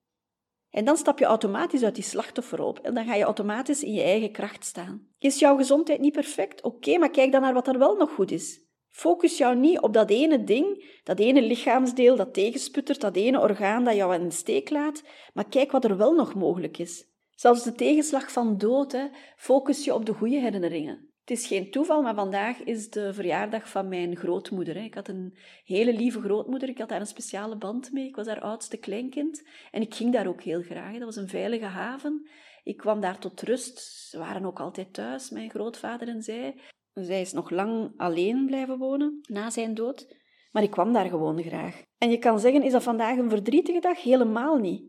En 0.70 0.85
dan 0.85 0.96
stap 0.96 1.18
je 1.18 1.25
automatisch 1.25 1.82
uit 1.82 1.94
die 1.94 2.04
slachtoffer 2.04 2.61
op 2.61 2.78
en 2.78 2.94
dan 2.94 3.04
ga 3.04 3.14
je 3.14 3.25
automatisch 3.25 3.82
in 3.82 3.92
je 3.92 4.02
eigen 4.02 4.32
kracht 4.32 4.64
staan. 4.64 5.08
Is 5.18 5.38
jouw 5.38 5.56
gezondheid 5.56 6.00
niet 6.00 6.12
perfect? 6.12 6.62
Oké, 6.62 6.99
maar 6.99 7.11
kijk 7.11 7.32
dan 7.32 7.40
naar 7.40 7.54
wat 7.54 7.68
er 7.68 7.78
wel 7.78 7.96
nog 7.96 8.14
goed 8.14 8.30
is. 8.30 8.65
Focus 8.97 9.38
jou 9.38 9.57
niet 9.57 9.81
op 9.81 9.93
dat 9.93 10.11
ene 10.11 10.45
ding, 10.45 10.99
dat 11.03 11.19
ene 11.19 11.43
lichaamsdeel 11.43 12.17
dat 12.17 12.35
tegensputtert, 12.35 13.00
dat 13.00 13.17
ene 13.17 13.41
orgaan 13.41 13.85
dat 13.85 13.95
jou 13.95 14.15
in 14.15 14.29
de 14.29 14.35
steek 14.35 14.71
laat, 14.71 15.03
maar 15.33 15.49
kijk 15.49 15.71
wat 15.71 15.85
er 15.85 15.97
wel 15.97 16.12
nog 16.12 16.35
mogelijk 16.35 16.79
is. 16.79 17.05
Zelfs 17.31 17.62
de 17.62 17.73
tegenslag 17.73 18.33
van 18.33 18.59
dood, 18.59 18.93
hè, 18.93 19.07
focus 19.37 19.85
je 19.85 19.95
op 19.95 20.07
de 20.07 20.12
goede 20.12 20.41
herinneringen. 20.41 21.11
Het 21.21 21.38
is 21.38 21.47
geen 21.47 21.71
toeval, 21.71 22.03
maar 22.03 22.15
vandaag 22.15 22.59
is 22.62 22.91
de 22.91 23.15
verjaardag 23.15 23.69
van 23.69 23.88
mijn 23.88 24.17
grootmoeder. 24.17 24.76
Ik 24.76 24.95
had 24.95 25.09
een 25.09 25.37
hele 25.65 25.93
lieve 25.93 26.21
grootmoeder, 26.21 26.69
ik 26.69 26.79
had 26.79 26.88
daar 26.88 27.00
een 27.00 27.07
speciale 27.07 27.57
band 27.57 27.93
mee. 27.93 28.07
Ik 28.07 28.17
was 28.17 28.26
haar 28.26 28.41
oudste 28.41 28.76
kleinkind 28.76 29.49
en 29.71 29.83
ik 29.83 29.95
ging 29.95 30.12
daar 30.12 30.26
ook 30.26 30.43
heel 30.43 30.62
graag. 30.62 30.93
Dat 30.93 31.03
was 31.03 31.17
een 31.17 31.29
veilige 31.29 31.65
haven. 31.65 32.29
Ik 32.62 32.76
kwam 32.76 33.00
daar 33.00 33.19
tot 33.19 33.43
rust. 33.43 33.79
Ze 34.11 34.19
waren 34.19 34.45
ook 34.45 34.61
altijd 34.61 34.93
thuis, 34.93 35.31
mijn 35.31 35.50
grootvader 35.50 36.09
en 36.09 36.23
zij. 36.23 36.55
Zij 37.00 37.21
is 37.21 37.33
nog 37.33 37.50
lang 37.50 37.93
alleen 37.97 38.47
blijven 38.47 38.79
wonen 38.79 39.19
na 39.23 39.50
zijn 39.50 39.75
dood, 39.75 40.17
maar 40.53 40.62
ik 40.62 40.71
kwam 40.71 40.93
daar 40.93 41.09
gewoon 41.09 41.43
graag. 41.43 41.83
En 41.99 42.11
je 42.11 42.19
kan 42.19 42.41
zeggen, 42.41 42.62
is 42.62 42.73
dat 42.73 42.83
vandaag 42.83 43.19
een 43.19 43.31
verdrietige 43.31 43.81
dag? 43.81 44.03
Helemaal 44.03 44.57
niet. 44.57 44.83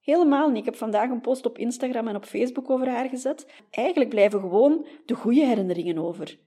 Helemaal 0.00 0.48
niet. 0.48 0.58
Ik 0.58 0.64
heb 0.64 0.76
vandaag 0.76 1.10
een 1.10 1.20
post 1.20 1.46
op 1.46 1.58
Instagram 1.58 2.08
en 2.08 2.16
op 2.16 2.24
Facebook 2.24 2.70
over 2.70 2.88
haar 2.88 3.08
gezet. 3.08 3.62
Eigenlijk 3.70 4.10
blijven 4.10 4.40
gewoon 4.40 4.86
de 5.04 5.14
goede 5.14 5.44
herinneringen 5.44 5.98
over. 5.98 6.38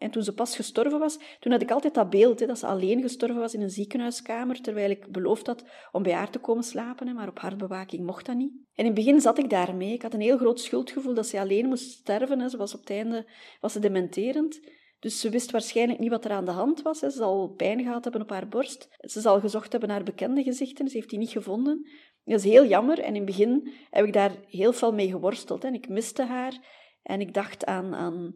En 0.00 0.10
toen 0.10 0.22
ze 0.22 0.34
pas 0.34 0.56
gestorven 0.56 0.98
was, 0.98 1.18
toen 1.40 1.52
had 1.52 1.62
ik 1.62 1.70
altijd 1.70 1.94
dat 1.94 2.10
beeld, 2.10 2.40
hè, 2.40 2.46
dat 2.46 2.58
ze 2.58 2.66
alleen 2.66 3.02
gestorven 3.02 3.38
was 3.38 3.54
in 3.54 3.62
een 3.62 3.70
ziekenhuiskamer, 3.70 4.60
terwijl 4.60 4.90
ik 4.90 5.12
beloofd 5.12 5.46
had 5.46 5.64
om 5.92 6.02
bij 6.02 6.12
haar 6.12 6.30
te 6.30 6.38
komen 6.38 6.64
slapen, 6.64 7.06
hè, 7.06 7.12
maar 7.12 7.28
op 7.28 7.38
hartbewaking 7.38 8.06
mocht 8.06 8.26
dat 8.26 8.36
niet. 8.36 8.52
En 8.52 8.84
in 8.84 8.84
het 8.84 8.94
begin 8.94 9.20
zat 9.20 9.38
ik 9.38 9.50
daarmee. 9.50 9.92
Ik 9.92 10.02
had 10.02 10.14
een 10.14 10.20
heel 10.20 10.38
groot 10.38 10.60
schuldgevoel 10.60 11.14
dat 11.14 11.26
ze 11.26 11.40
alleen 11.40 11.66
moest 11.66 11.90
sterven. 11.90 12.40
Hè. 12.40 12.48
Ze 12.48 12.56
was 12.56 12.74
op 12.74 12.80
het 12.80 12.90
einde 12.90 13.26
was 13.60 13.72
ze 13.72 13.78
dementerend. 13.78 14.60
Dus 14.98 15.20
ze 15.20 15.30
wist 15.30 15.50
waarschijnlijk 15.50 15.98
niet 15.98 16.10
wat 16.10 16.24
er 16.24 16.30
aan 16.30 16.44
de 16.44 16.50
hand 16.50 16.82
was. 16.82 16.98
Ze 16.98 17.10
zal 17.10 17.48
pijn 17.48 17.82
gehad 17.82 18.04
hebben 18.04 18.22
op 18.22 18.30
haar 18.30 18.48
borst. 18.48 18.88
Ze 19.00 19.20
zal 19.20 19.40
gezocht 19.40 19.72
hebben 19.72 19.88
naar 19.88 20.02
bekende 20.02 20.42
gezichten. 20.42 20.88
Ze 20.88 20.96
heeft 20.96 21.10
die 21.10 21.18
niet 21.18 21.30
gevonden. 21.30 21.88
Dat 22.24 22.38
is 22.38 22.44
heel 22.44 22.66
jammer. 22.66 22.98
En 22.98 23.08
in 23.08 23.14
het 23.14 23.24
begin 23.24 23.72
heb 23.90 24.06
ik 24.06 24.12
daar 24.12 24.32
heel 24.46 24.72
veel 24.72 24.92
mee 24.92 25.10
geworsteld. 25.10 25.64
En 25.64 25.74
ik 25.74 25.88
miste 25.88 26.24
haar. 26.24 26.58
En 27.02 27.20
ik 27.20 27.34
dacht 27.34 27.66
aan, 27.66 27.94
aan 27.94 28.34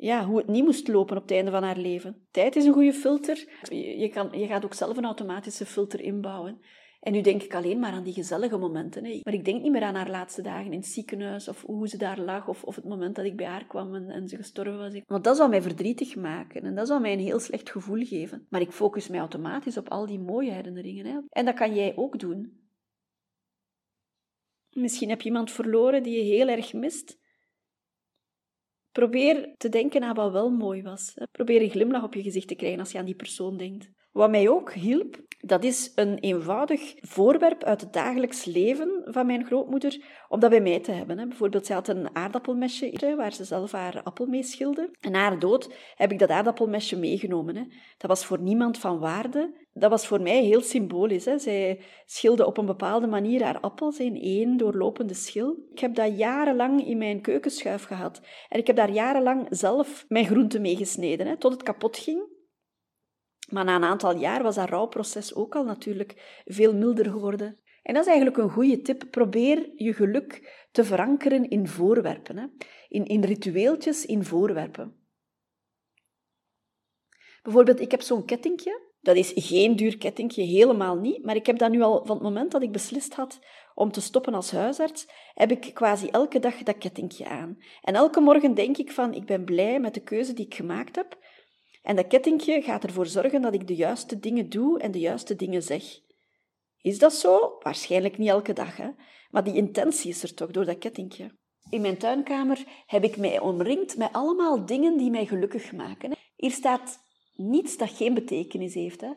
ja, 0.00 0.26
hoe 0.26 0.38
het 0.38 0.46
niet 0.46 0.64
moest 0.64 0.88
lopen 0.88 1.16
op 1.16 1.22
het 1.22 1.30
einde 1.30 1.50
van 1.50 1.62
haar 1.62 1.76
leven. 1.76 2.26
Tijd 2.30 2.56
is 2.56 2.64
een 2.64 2.72
goede 2.72 2.92
filter. 2.92 3.48
Je, 3.70 4.08
kan, 4.08 4.28
je 4.32 4.46
gaat 4.46 4.64
ook 4.64 4.74
zelf 4.74 4.96
een 4.96 5.04
automatische 5.04 5.66
filter 5.66 6.00
inbouwen. 6.00 6.60
En 7.00 7.12
nu 7.12 7.20
denk 7.20 7.42
ik 7.42 7.54
alleen 7.54 7.78
maar 7.78 7.92
aan 7.92 8.04
die 8.04 8.12
gezellige 8.12 8.56
momenten. 8.56 9.04
Hè. 9.04 9.20
Maar 9.22 9.34
ik 9.34 9.44
denk 9.44 9.62
niet 9.62 9.72
meer 9.72 9.82
aan 9.82 9.94
haar 9.94 10.10
laatste 10.10 10.42
dagen 10.42 10.72
in 10.72 10.78
het 10.78 10.86
ziekenhuis, 10.86 11.48
of 11.48 11.62
hoe 11.62 11.88
ze 11.88 11.96
daar 11.96 12.20
lag, 12.20 12.48
of, 12.48 12.64
of 12.64 12.76
het 12.76 12.84
moment 12.84 13.16
dat 13.16 13.24
ik 13.24 13.36
bij 13.36 13.46
haar 13.46 13.66
kwam 13.66 13.94
en, 13.94 14.28
ze 14.28 14.36
gestorven 14.36 14.78
was. 14.78 15.00
Want 15.06 15.24
dat 15.24 15.36
zou 15.36 15.48
mij 15.48 15.62
verdrietig 15.62 16.16
maken 16.16 16.62
en 16.62 16.74
dat 16.74 16.86
zou 16.86 17.00
mij 17.00 17.12
een 17.12 17.18
heel 17.18 17.40
slecht 17.40 17.70
gevoel 17.70 18.04
geven. 18.04 18.46
Maar 18.50 18.60
ik 18.60 18.72
focus 18.72 19.08
mij 19.08 19.18
automatisch 19.18 19.76
op 19.76 19.88
al 19.88 20.06
die 20.06 20.18
mooie 20.18 20.50
herinneringen. 20.50 21.06
Hè. 21.06 21.18
En 21.28 21.44
dat 21.44 21.54
kan 21.54 21.74
jij 21.74 21.92
ook 21.96 22.18
doen. 22.18 22.58
Misschien 24.70 25.08
heb 25.08 25.20
je 25.20 25.28
iemand 25.28 25.50
verloren 25.50 26.02
die 26.02 26.16
je 26.16 26.34
heel 26.34 26.48
erg 26.48 26.72
mist. 26.72 27.18
Probeer 28.92 29.54
te 29.56 29.68
denken 29.68 30.02
aan 30.02 30.14
wat 30.14 30.32
wel 30.32 30.50
mooi 30.50 30.82
was. 30.82 31.14
Probeer 31.32 31.62
een 31.62 31.70
glimlach 31.70 32.02
op 32.02 32.14
je 32.14 32.22
gezicht 32.22 32.48
te 32.48 32.54
krijgen 32.54 32.80
als 32.80 32.92
je 32.92 32.98
aan 32.98 33.04
die 33.04 33.14
persoon 33.14 33.56
denkt. 33.56 33.90
Wat 34.12 34.30
mij 34.30 34.48
ook 34.48 34.72
hielp, 34.72 35.16
dat 35.40 35.64
is 35.64 35.92
een 35.94 36.18
eenvoudig 36.18 36.94
voorwerp 37.00 37.64
uit 37.64 37.80
het 37.80 37.92
dagelijks 37.92 38.44
leven 38.44 39.02
van 39.04 39.26
mijn 39.26 39.46
grootmoeder, 39.46 40.04
om 40.28 40.40
dat 40.40 40.50
bij 40.50 40.60
mij 40.60 40.80
te 40.80 40.92
hebben. 40.92 41.28
Bijvoorbeeld, 41.28 41.66
ze 41.66 41.72
had 41.72 41.88
een 41.88 42.16
aardappelmesje 42.16 43.14
waar 43.16 43.32
ze 43.32 43.44
zelf 43.44 43.72
haar 43.72 44.02
appel 44.02 44.26
mee 44.26 44.42
schilde. 44.42 44.90
En 45.00 45.12
na 45.12 45.18
haar 45.18 45.38
dood 45.38 45.74
heb 45.94 46.12
ik 46.12 46.18
dat 46.18 46.30
aardappelmesje 46.30 46.96
meegenomen. 46.96 47.72
Dat 47.96 48.10
was 48.10 48.24
voor 48.24 48.40
niemand 48.40 48.78
van 48.78 48.98
waarde. 48.98 49.54
Dat 49.72 49.90
was 49.90 50.06
voor 50.06 50.20
mij 50.20 50.42
heel 50.42 50.60
symbolisch. 50.60 51.24
Zij 51.36 51.80
schilde 52.06 52.46
op 52.46 52.58
een 52.58 52.66
bepaalde 52.66 53.06
manier 53.06 53.42
haar 53.44 53.60
appels 53.60 53.98
in 53.98 54.20
één 54.20 54.56
doorlopende 54.56 55.14
schil. 55.14 55.56
Ik 55.72 55.78
heb 55.78 55.94
dat 55.94 56.18
jarenlang 56.18 56.86
in 56.86 56.98
mijn 56.98 57.20
keukenschuif 57.20 57.84
gehad. 57.84 58.20
En 58.48 58.58
ik 58.58 58.66
heb 58.66 58.76
daar 58.76 58.90
jarenlang 58.90 59.46
zelf 59.50 60.04
mijn 60.08 60.26
groenten 60.26 60.60
mee 60.60 60.76
gesneden, 60.76 61.38
tot 61.38 61.52
het 61.52 61.62
kapot 61.62 61.96
ging. 61.96 62.29
Maar 63.50 63.64
na 63.64 63.76
een 63.76 63.84
aantal 63.84 64.16
jaar 64.16 64.42
was 64.42 64.54
dat 64.54 64.68
rouwproces 64.68 65.34
ook 65.34 65.54
al 65.54 65.64
natuurlijk 65.64 66.40
veel 66.44 66.74
milder 66.74 67.10
geworden. 67.10 67.58
En 67.82 67.94
dat 67.94 68.02
is 68.02 68.08
eigenlijk 68.08 68.42
een 68.42 68.50
goede 68.50 68.80
tip. 68.80 69.04
Probeer 69.10 69.70
je 69.76 69.92
geluk 69.92 70.58
te 70.70 70.84
verankeren 70.84 71.48
in 71.48 71.68
voorwerpen. 71.68 72.36
Hè? 72.36 72.46
In, 72.88 73.04
in 73.04 73.24
ritueeltjes, 73.24 74.06
in 74.06 74.24
voorwerpen. 74.24 74.94
Bijvoorbeeld, 77.42 77.80
ik 77.80 77.90
heb 77.90 78.00
zo'n 78.00 78.24
kettingje. 78.24 78.88
Dat 79.00 79.16
is 79.16 79.32
geen 79.34 79.76
duur 79.76 79.98
kettingje, 79.98 80.42
helemaal 80.42 80.96
niet. 80.96 81.24
Maar 81.24 81.36
ik 81.36 81.46
heb 81.46 81.58
dat 81.58 81.70
nu 81.70 81.82
al 81.82 82.06
van 82.06 82.14
het 82.14 82.24
moment 82.24 82.50
dat 82.50 82.62
ik 82.62 82.72
beslist 82.72 83.14
had 83.14 83.38
om 83.74 83.92
te 83.92 84.00
stoppen 84.00 84.34
als 84.34 84.50
huisarts, 84.50 85.08
heb 85.34 85.50
ik 85.50 85.74
quasi 85.74 86.08
elke 86.08 86.38
dag 86.38 86.62
dat 86.62 86.78
kettingje 86.78 87.28
aan. 87.28 87.58
En 87.82 87.94
elke 87.94 88.20
morgen 88.20 88.54
denk 88.54 88.76
ik 88.76 88.92
van, 88.92 89.14
ik 89.14 89.26
ben 89.26 89.44
blij 89.44 89.80
met 89.80 89.94
de 89.94 90.02
keuze 90.02 90.32
die 90.32 90.46
ik 90.46 90.54
gemaakt 90.54 90.96
heb. 90.96 91.18
En 91.82 91.96
dat 91.96 92.06
kettingje 92.06 92.62
gaat 92.62 92.84
ervoor 92.84 93.06
zorgen 93.06 93.42
dat 93.42 93.54
ik 93.54 93.66
de 93.66 93.74
juiste 93.74 94.18
dingen 94.18 94.48
doe 94.48 94.80
en 94.80 94.90
de 94.90 94.98
juiste 94.98 95.36
dingen 95.36 95.62
zeg. 95.62 95.84
Is 96.80 96.98
dat 96.98 97.14
zo? 97.14 97.56
Waarschijnlijk 97.60 98.18
niet 98.18 98.28
elke 98.28 98.52
dag, 98.52 98.76
hè? 98.76 98.90
maar 99.30 99.44
die 99.44 99.54
intentie 99.54 100.10
is 100.10 100.22
er 100.22 100.34
toch 100.34 100.50
door 100.50 100.64
dat 100.64 100.78
kettingje. 100.78 101.38
In 101.70 101.80
mijn 101.80 101.96
tuinkamer 101.98 102.64
heb 102.86 103.04
ik 103.04 103.16
mij 103.16 103.40
omringd 103.40 103.96
met 103.96 104.12
allemaal 104.12 104.66
dingen 104.66 104.96
die 104.96 105.10
mij 105.10 105.26
gelukkig 105.26 105.72
maken. 105.72 106.12
Hier 106.36 106.50
staat 106.50 106.98
niets 107.34 107.76
dat 107.76 107.90
geen 107.90 108.14
betekenis 108.14 108.74
heeft. 108.74 109.00
Hè? 109.00 109.10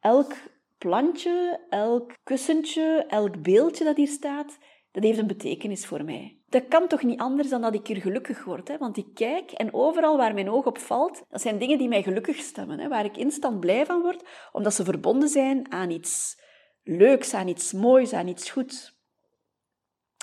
Elk 0.00 0.32
plantje, 0.78 1.66
elk 1.68 2.12
kussentje, 2.22 3.04
elk 3.08 3.42
beeldje 3.42 3.84
dat 3.84 3.96
hier 3.96 4.08
staat, 4.08 4.58
dat 4.92 5.02
heeft 5.02 5.18
een 5.18 5.26
betekenis 5.26 5.86
voor 5.86 6.04
mij. 6.04 6.39
Dat 6.50 6.68
kan 6.68 6.88
toch 6.88 7.02
niet 7.02 7.20
anders 7.20 7.48
dan 7.48 7.60
dat 7.60 7.74
ik 7.74 7.86
hier 7.86 8.00
gelukkig 8.00 8.44
word. 8.44 8.68
Hè? 8.68 8.78
Want 8.78 8.96
ik 8.96 9.06
kijk 9.14 9.50
en 9.50 9.74
overal 9.74 10.16
waar 10.16 10.34
mijn 10.34 10.50
oog 10.50 10.66
op 10.66 10.78
valt, 10.78 11.24
dat 11.28 11.40
zijn 11.40 11.58
dingen 11.58 11.78
die 11.78 11.88
mij 11.88 12.02
gelukkig 12.02 12.36
stemmen. 12.36 12.78
Hè? 12.78 12.88
Waar 12.88 13.04
ik 13.04 13.16
instant 13.16 13.60
blij 13.60 13.86
van 13.86 14.00
word, 14.00 14.24
omdat 14.52 14.74
ze 14.74 14.84
verbonden 14.84 15.28
zijn 15.28 15.72
aan 15.72 15.90
iets 15.90 16.40
leuks, 16.82 17.34
aan 17.34 17.48
iets 17.48 17.72
moois, 17.72 18.12
aan 18.12 18.28
iets 18.28 18.50
goeds. 18.50 18.99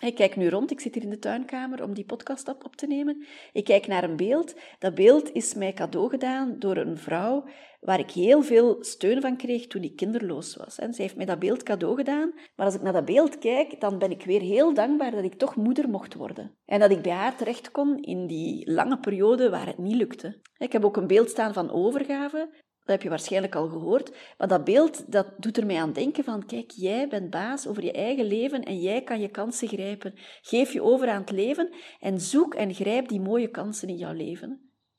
Ik 0.03 0.15
kijk 0.15 0.35
nu 0.35 0.49
rond, 0.49 0.71
ik 0.71 0.79
zit 0.79 0.93
hier 0.93 1.03
in 1.03 1.09
de 1.09 1.19
tuinkamer 1.19 1.83
om 1.83 1.93
die 1.93 2.05
podcast 2.05 2.47
op, 2.47 2.75
te 2.75 2.87
nemen. 2.87 3.25
Ik 3.53 3.63
kijk 3.63 3.87
naar 3.87 4.03
een 4.03 4.15
beeld. 4.15 4.55
Dat 4.79 4.95
beeld 4.95 5.31
is 5.31 5.53
mij 5.53 5.73
cadeau 5.73 6.09
gedaan 6.09 6.59
door 6.59 6.77
een 6.77 6.97
vrouw 6.97 7.43
waar 7.79 7.99
ik 7.99 8.11
heel 8.11 8.41
veel 8.41 8.77
steun 8.83 9.21
van 9.21 9.37
kreeg 9.37 9.67
toen 9.67 9.83
ik 9.83 9.95
kinderloos 9.95 10.55
was. 10.55 10.79
En 10.79 10.93
zij 10.93 11.03
heeft 11.03 11.17
mij 11.17 11.25
dat 11.25 11.39
beeld 11.39 11.63
cadeau 11.63 11.95
gedaan. 11.95 12.31
Maar 12.55 12.65
als 12.65 12.75
ik 12.75 12.81
naar 12.81 12.93
dat 12.93 13.05
beeld 13.05 13.37
kijk, 13.37 13.81
dan 13.81 13.97
ben 13.97 14.11
ik 14.11 14.25
weer 14.25 14.41
heel 14.41 14.73
dankbaar 14.73 15.11
dat 15.11 15.23
ik 15.23 15.33
toch 15.33 15.55
moeder 15.55 15.89
mocht 15.89 16.13
worden. 16.13 16.57
En 16.65 16.79
dat 16.79 16.91
ik 16.91 17.01
bij 17.01 17.11
haar 17.11 17.35
terecht 17.35 17.71
kon 17.71 18.01
in 18.01 18.27
die 18.27 18.71
lange 18.71 18.99
periode 18.99 19.49
waar 19.49 19.65
het 19.65 19.77
niet 19.77 19.95
lukte. 19.95 20.41
Ik 20.57 20.71
heb 20.71 20.85
ook 20.85 20.97
een 20.97 21.07
beeld 21.07 21.29
staan 21.29 21.53
van 21.53 21.71
overgave. 21.71 22.49
Dat 22.87 22.95
heb 22.95 23.05
je 23.05 23.09
waarschijnlijk 23.09 23.55
al 23.55 23.67
gehoord. 23.67 24.15
Maar 24.37 24.47
dat 24.47 24.63
beeld 24.63 25.11
dat 25.11 25.27
doet 25.37 25.57
er 25.57 25.65
mij 25.65 25.81
aan 25.81 25.93
denken 25.93 26.23
van, 26.23 26.45
kijk, 26.45 26.71
jij 26.71 27.07
bent 27.07 27.29
baas 27.29 27.67
over 27.67 27.83
je 27.83 27.91
eigen 27.91 28.25
leven 28.25 28.63
en 28.63 28.79
jij 28.79 29.01
kan 29.01 29.19
je 29.19 29.29
kansen 29.29 29.67
grijpen. 29.67 30.13
Geef 30.41 30.73
je 30.73 30.81
over 30.81 31.09
aan 31.09 31.21
het 31.21 31.31
leven 31.31 31.73
en 31.99 32.19
zoek 32.19 32.53
en 32.53 32.73
grijp 32.73 33.07
die 33.07 33.21
mooie 33.21 33.49
kansen 33.49 33.87
in 33.87 33.95
jouw 33.95 34.13
leven. 34.13 34.49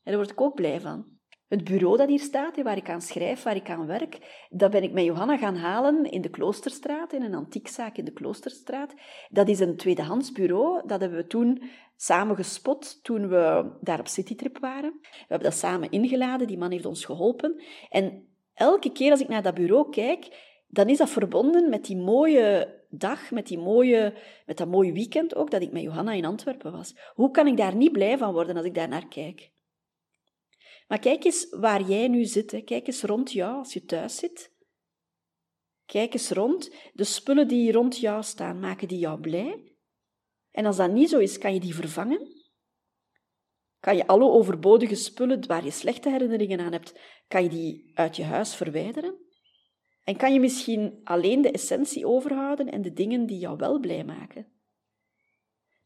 En 0.02 0.12
daar 0.12 0.16
word 0.16 0.30
ik 0.30 0.40
ook 0.40 0.54
blij 0.54 0.80
van. 0.80 1.06
Het 1.48 1.64
bureau 1.64 1.96
dat 1.96 2.08
hier 2.08 2.20
staat, 2.20 2.62
waar 2.62 2.76
ik 2.76 2.90
aan 2.90 3.00
schrijf, 3.00 3.42
waar 3.42 3.56
ik 3.56 3.70
aan 3.70 3.86
werk, 3.86 4.46
dat 4.48 4.70
ben 4.70 4.82
ik 4.82 4.92
met 4.92 5.04
Johanna 5.04 5.36
gaan 5.36 5.56
halen 5.56 6.04
in 6.04 6.20
de 6.20 6.28
Kloosterstraat, 6.28 7.12
in 7.12 7.22
een 7.22 7.34
antiekzaak 7.34 7.96
in 7.96 8.04
de 8.04 8.12
Kloosterstraat. 8.12 8.94
Dat 9.28 9.48
is 9.48 9.60
een 9.60 9.76
tweedehands 9.76 10.32
bureau. 10.32 10.86
Dat 10.86 11.00
hebben 11.00 11.18
we 11.18 11.26
toen 11.26 11.62
samen 12.00 12.36
gespot 12.36 13.02
toen 13.02 13.28
we 13.28 13.70
daar 13.80 14.00
op 14.00 14.08
citytrip 14.08 14.58
waren. 14.58 14.98
We 15.00 15.26
hebben 15.28 15.50
dat 15.50 15.58
samen 15.58 15.90
ingeladen, 15.90 16.46
die 16.46 16.58
man 16.58 16.70
heeft 16.70 16.86
ons 16.86 17.04
geholpen. 17.04 17.62
En 17.88 18.28
elke 18.54 18.92
keer 18.92 19.10
als 19.10 19.20
ik 19.20 19.28
naar 19.28 19.42
dat 19.42 19.54
bureau 19.54 19.90
kijk, 19.90 20.46
dan 20.68 20.88
is 20.88 20.98
dat 20.98 21.10
verbonden 21.10 21.70
met 21.70 21.84
die 21.84 21.96
mooie 21.96 22.76
dag, 22.88 23.30
met, 23.30 23.46
die 23.46 23.58
mooie, 23.58 24.14
met 24.46 24.56
dat 24.56 24.68
mooie 24.68 24.92
weekend 24.92 25.34
ook, 25.34 25.50
dat 25.50 25.62
ik 25.62 25.72
met 25.72 25.82
Johanna 25.82 26.12
in 26.12 26.24
Antwerpen 26.24 26.72
was. 26.72 26.94
Hoe 27.14 27.30
kan 27.30 27.46
ik 27.46 27.56
daar 27.56 27.74
niet 27.74 27.92
blij 27.92 28.18
van 28.18 28.32
worden 28.32 28.56
als 28.56 28.66
ik 28.66 28.74
daar 28.74 28.88
naar 28.88 29.08
kijk? 29.08 29.50
Maar 30.88 30.98
kijk 30.98 31.24
eens 31.24 31.46
waar 31.50 31.82
jij 31.82 32.08
nu 32.08 32.24
zit. 32.24 32.64
Kijk 32.64 32.86
eens 32.86 33.02
rond 33.02 33.32
jou 33.32 33.56
als 33.56 33.72
je 33.72 33.84
thuis 33.84 34.16
zit. 34.16 34.52
Kijk 35.86 36.12
eens 36.12 36.30
rond. 36.30 36.74
De 36.92 37.04
spullen 37.04 37.48
die 37.48 37.72
rond 37.72 37.98
jou 37.98 38.22
staan, 38.22 38.58
maken 38.58 38.88
die 38.88 38.98
jou 38.98 39.20
blij? 39.20 39.76
En 40.50 40.66
als 40.66 40.76
dat 40.76 40.92
niet 40.92 41.08
zo 41.08 41.18
is, 41.18 41.38
kan 41.38 41.54
je 41.54 41.60
die 41.60 41.74
vervangen? 41.74 42.36
Kan 43.80 43.96
je 43.96 44.06
alle 44.06 44.30
overbodige 44.30 44.94
spullen 44.94 45.46
waar 45.46 45.64
je 45.64 45.70
slechte 45.70 46.10
herinneringen 46.10 46.60
aan 46.60 46.72
hebt, 46.72 46.98
kan 47.28 47.42
je 47.42 47.48
die 47.48 47.90
uit 47.94 48.16
je 48.16 48.24
huis 48.24 48.54
verwijderen? 48.54 49.26
En 50.04 50.16
kan 50.16 50.32
je 50.32 50.40
misschien 50.40 51.00
alleen 51.04 51.42
de 51.42 51.50
essentie 51.50 52.06
overhouden 52.06 52.70
en 52.70 52.82
de 52.82 52.92
dingen 52.92 53.26
die 53.26 53.38
jou 53.38 53.56
wel 53.56 53.78
blij 53.78 54.04
maken? 54.04 54.46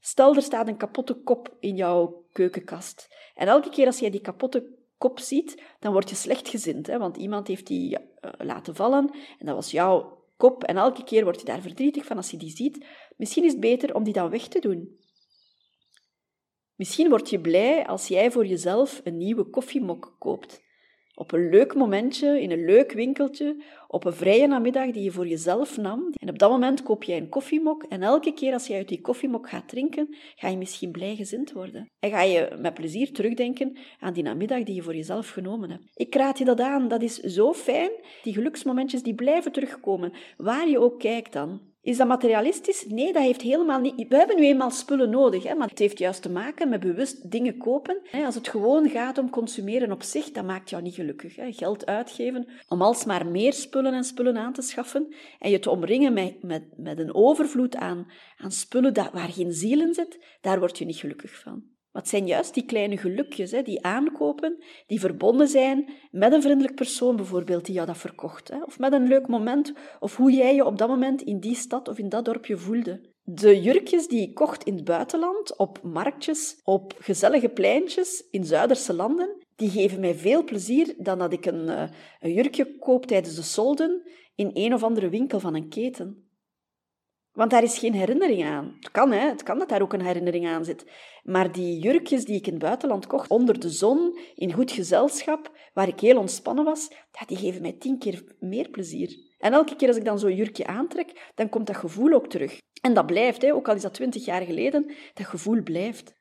Stel, 0.00 0.34
er 0.34 0.42
staat 0.42 0.68
een 0.68 0.76
kapotte 0.76 1.14
kop 1.14 1.56
in 1.60 1.76
jouw 1.76 2.26
keukenkast. 2.32 3.08
En 3.34 3.46
elke 3.46 3.70
keer 3.70 3.86
als 3.86 3.98
jij 3.98 4.10
die 4.10 4.20
kapotte 4.20 4.78
kop 4.98 5.18
ziet, 5.18 5.62
dan 5.80 5.92
word 5.92 6.10
je 6.10 6.16
slecht 6.16 6.48
gezind. 6.48 6.86
Hè? 6.86 6.98
Want 6.98 7.16
iemand 7.16 7.46
heeft 7.46 7.66
die 7.66 7.98
uh, 7.98 8.30
laten 8.38 8.74
vallen 8.74 9.10
en 9.38 9.46
dat 9.46 9.54
was 9.54 9.70
jouw 9.70 10.24
kop. 10.36 10.64
En 10.64 10.76
elke 10.76 11.04
keer 11.04 11.24
word 11.24 11.40
je 11.40 11.46
daar 11.46 11.60
verdrietig 11.60 12.04
van 12.04 12.16
als 12.16 12.30
je 12.30 12.36
die 12.36 12.50
ziet. 12.50 12.86
Misschien 13.22 13.44
is 13.44 13.52
het 13.52 13.60
beter 13.60 13.94
om 13.94 14.04
die 14.04 14.12
dan 14.12 14.30
weg 14.30 14.48
te 14.48 14.58
doen. 14.58 14.98
Misschien 16.76 17.08
word 17.08 17.30
je 17.30 17.40
blij 17.40 17.86
als 17.86 18.08
jij 18.08 18.30
voor 18.30 18.46
jezelf 18.46 19.00
een 19.04 19.16
nieuwe 19.16 19.44
koffiemok 19.44 20.16
koopt. 20.18 20.62
Op 21.14 21.32
een 21.32 21.48
leuk 21.50 21.74
momentje, 21.74 22.40
in 22.40 22.50
een 22.50 22.64
leuk 22.64 22.92
winkeltje, 22.92 23.64
op 23.88 24.04
een 24.04 24.12
vrije 24.12 24.46
namiddag 24.46 24.90
die 24.90 25.02
je 25.02 25.10
voor 25.10 25.26
jezelf 25.26 25.76
nam. 25.76 26.10
En 26.12 26.28
op 26.28 26.38
dat 26.38 26.50
moment 26.50 26.82
koop 26.82 27.02
jij 27.02 27.16
een 27.16 27.28
koffiemok 27.28 27.82
en 27.82 28.02
elke 28.02 28.32
keer 28.32 28.52
als 28.52 28.66
je 28.66 28.74
uit 28.74 28.88
die 28.88 29.00
koffiemok 29.00 29.48
gaat 29.48 29.68
drinken, 29.68 30.16
ga 30.34 30.48
je 30.48 30.56
misschien 30.56 30.92
blijgezind 30.92 31.52
worden. 31.52 31.90
En 31.98 32.10
ga 32.10 32.22
je 32.22 32.56
met 32.60 32.74
plezier 32.74 33.12
terugdenken 33.12 33.78
aan 33.98 34.12
die 34.12 34.22
namiddag 34.22 34.62
die 34.62 34.74
je 34.74 34.82
voor 34.82 34.96
jezelf 34.96 35.28
genomen 35.28 35.70
hebt. 35.70 35.84
Ik 35.94 36.14
raad 36.14 36.38
je 36.38 36.44
dat 36.44 36.60
aan, 36.60 36.88
dat 36.88 37.02
is 37.02 37.16
zo 37.18 37.52
fijn. 37.52 37.90
Die 38.22 38.34
geluksmomentjes 38.34 39.02
die 39.02 39.14
blijven 39.14 39.52
terugkomen, 39.52 40.12
waar 40.36 40.68
je 40.68 40.80
ook 40.80 40.98
kijkt 40.98 41.32
dan. 41.32 41.71
Is 41.82 41.96
dat 41.96 42.08
materialistisch? 42.08 42.84
Nee, 42.86 43.12
dat 43.12 43.22
heeft 43.22 43.42
helemaal 43.42 43.80
niet. 43.80 44.08
We 44.08 44.16
hebben 44.16 44.36
nu 44.36 44.46
eenmaal 44.46 44.70
spullen 44.70 45.10
nodig, 45.10 45.42
hè, 45.42 45.54
maar 45.54 45.68
het 45.68 45.78
heeft 45.78 45.98
juist 45.98 46.22
te 46.22 46.30
maken 46.30 46.68
met 46.68 46.80
bewust 46.80 47.30
dingen 47.30 47.56
kopen. 47.56 47.98
Als 48.24 48.34
het 48.34 48.48
gewoon 48.48 48.88
gaat 48.88 49.18
om 49.18 49.30
consumeren 49.30 49.92
op 49.92 50.02
zich, 50.02 50.30
dat 50.30 50.44
maakt 50.44 50.70
jou 50.70 50.82
niet 50.82 50.94
gelukkig. 50.94 51.36
Hè. 51.36 51.52
Geld 51.52 51.86
uitgeven 51.86 52.46
om 52.68 52.82
alsmaar 52.82 53.26
meer 53.26 53.52
spullen 53.52 53.94
en 53.94 54.04
spullen 54.04 54.36
aan 54.36 54.52
te 54.52 54.62
schaffen 54.62 55.14
en 55.38 55.50
je 55.50 55.58
te 55.58 55.70
omringen 55.70 56.12
met, 56.12 56.42
met, 56.42 56.62
met 56.76 56.98
een 56.98 57.14
overvloed 57.14 57.76
aan, 57.76 58.06
aan 58.36 58.52
spullen 58.52 58.94
dat, 58.94 59.12
waar 59.12 59.28
geen 59.28 59.52
ziel 59.52 59.80
in 59.80 59.94
zit, 59.94 60.18
daar 60.40 60.58
word 60.58 60.78
je 60.78 60.84
niet 60.84 60.96
gelukkig 60.96 61.38
van. 61.38 61.71
Maar 61.92 62.02
het 62.02 62.10
zijn 62.10 62.26
juist 62.26 62.54
die 62.54 62.64
kleine 62.64 62.96
gelukjes, 62.96 63.50
hè, 63.50 63.62
die 63.62 63.84
aankopen, 63.84 64.62
die 64.86 65.00
verbonden 65.00 65.48
zijn 65.48 65.90
met 66.10 66.32
een 66.32 66.42
vriendelijk 66.42 66.74
persoon 66.74 67.16
bijvoorbeeld 67.16 67.64
die 67.64 67.74
jou 67.74 67.86
dat 67.86 67.98
verkocht. 67.98 68.48
Hè, 68.48 68.62
of 68.62 68.78
met 68.78 68.92
een 68.92 69.06
leuk 69.06 69.26
moment, 69.26 69.72
of 70.00 70.16
hoe 70.16 70.32
jij 70.32 70.54
je 70.54 70.64
op 70.64 70.78
dat 70.78 70.88
moment 70.88 71.22
in 71.22 71.40
die 71.40 71.54
stad 71.54 71.88
of 71.88 71.98
in 71.98 72.08
dat 72.08 72.24
dorpje 72.24 72.56
voelde. 72.56 73.00
De 73.24 73.60
jurkjes 73.60 74.08
die 74.08 74.28
ik 74.28 74.34
kocht 74.34 74.64
in 74.64 74.74
het 74.74 74.84
buitenland, 74.84 75.56
op 75.56 75.82
marktjes, 75.82 76.60
op 76.64 76.94
gezellige 76.98 77.48
pleintjes 77.48 78.24
in 78.30 78.44
Zuiderse 78.44 78.94
landen, 78.94 79.36
die 79.56 79.70
geven 79.70 80.00
mij 80.00 80.14
veel 80.14 80.44
plezier 80.44 80.94
dan 80.98 81.18
dat 81.18 81.32
ik 81.32 81.46
een, 81.46 81.68
eh, 81.68 81.88
een 82.20 82.32
jurkje 82.32 82.78
koop 82.78 83.06
tijdens 83.06 83.34
de 83.34 83.42
solden 83.42 84.02
in 84.34 84.50
een 84.54 84.74
of 84.74 84.82
andere 84.82 85.08
winkel 85.08 85.40
van 85.40 85.54
een 85.54 85.68
keten. 85.68 86.30
Want 87.32 87.50
daar 87.50 87.62
is 87.62 87.78
geen 87.78 87.94
herinnering 87.94 88.44
aan. 88.44 88.76
Het 88.80 88.90
kan, 88.90 89.12
hè? 89.12 89.28
het 89.28 89.42
kan 89.42 89.58
dat 89.58 89.68
daar 89.68 89.82
ook 89.82 89.92
een 89.92 90.06
herinnering 90.06 90.46
aan 90.46 90.64
zit. 90.64 90.86
Maar 91.22 91.52
die 91.52 91.78
jurkjes 91.78 92.24
die 92.24 92.36
ik 92.36 92.46
in 92.46 92.52
het 92.52 92.62
buitenland 92.62 93.06
kocht, 93.06 93.30
onder 93.30 93.60
de 93.60 93.70
zon, 93.70 94.18
in 94.34 94.52
goed 94.52 94.70
gezelschap, 94.70 95.50
waar 95.74 95.88
ik 95.88 96.00
heel 96.00 96.18
ontspannen 96.18 96.64
was, 96.64 96.90
die 97.26 97.36
geven 97.36 97.62
mij 97.62 97.72
tien 97.72 97.98
keer 97.98 98.36
meer 98.38 98.68
plezier. 98.68 99.16
En 99.38 99.52
elke 99.52 99.76
keer 99.76 99.88
als 99.88 99.96
ik 99.96 100.04
dan 100.04 100.18
zo'n 100.18 100.34
jurkje 100.34 100.66
aantrek, 100.66 101.30
dan 101.34 101.48
komt 101.48 101.66
dat 101.66 101.76
gevoel 101.76 102.12
ook 102.12 102.28
terug. 102.28 102.60
En 102.80 102.94
dat 102.94 103.06
blijft, 103.06 103.42
hè? 103.42 103.54
ook 103.54 103.68
al 103.68 103.74
is 103.74 103.82
dat 103.82 103.94
twintig 103.94 104.24
jaar 104.24 104.42
geleden, 104.42 104.94
dat 105.14 105.26
gevoel 105.26 105.62
blijft. 105.62 106.20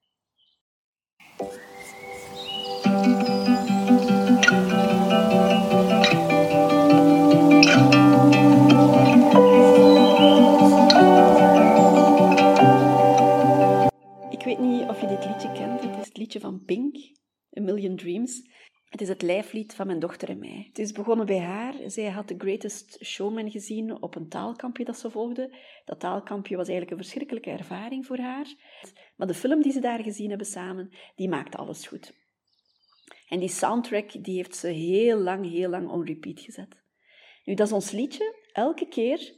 Liedje 16.22 16.40
van 16.40 16.66
Pink, 16.66 16.96
A 17.58 17.62
Million 17.62 17.96
Dreams. 17.96 18.50
Het 18.86 19.02
is 19.02 19.08
het 19.08 19.22
lijflied 19.22 19.74
van 19.74 19.88
mijn 19.88 20.00
dochter 20.00 20.30
en 20.30 20.40
mij. 20.40 20.66
Het 20.68 20.80
is 20.80 20.92
begonnen 20.92 21.26
bij 21.26 21.40
haar. 21.40 21.74
Zij 21.86 22.10
had 22.10 22.28
The 22.28 22.36
Greatest 22.38 23.06
Showman 23.06 23.52
gezien 23.52 24.02
op 24.02 24.16
een 24.16 24.30
taalkampje 24.30 24.86
dat 24.86 24.98
ze 24.98 25.12
volgde. 25.12 25.56
Dat 25.86 26.00
taalkampje 26.00 26.56
was 26.56 26.68
eigenlijk 26.68 26.98
een 26.98 27.04
verschrikkelijke 27.04 27.50
ervaring 27.50 28.06
voor 28.06 28.18
haar. 28.18 28.46
Maar 29.16 29.28
de 29.28 29.34
film 29.34 29.62
die 29.62 29.72
ze 29.72 29.80
daar 29.80 30.04
gezien 30.04 30.30
hebben 30.30 30.48
samen, 30.48 30.90
die 31.16 31.30
maakte 31.30 31.58
alles 31.58 31.88
goed. 31.88 32.14
En 33.28 33.40
die 33.40 33.50
soundtrack 33.50 34.24
die 34.24 34.36
heeft 34.36 34.56
ze 34.56 34.68
heel 34.68 35.18
lang, 35.18 35.50
heel 35.50 35.70
lang 35.70 35.90
on 35.90 36.06
repeat 36.06 36.40
gezet. 36.40 36.84
Nu, 37.46 37.54
dat 37.54 37.68
is 37.68 37.74
ons 37.74 37.92
liedje. 37.92 38.36
Elke 38.52 38.88
keer, 38.88 39.36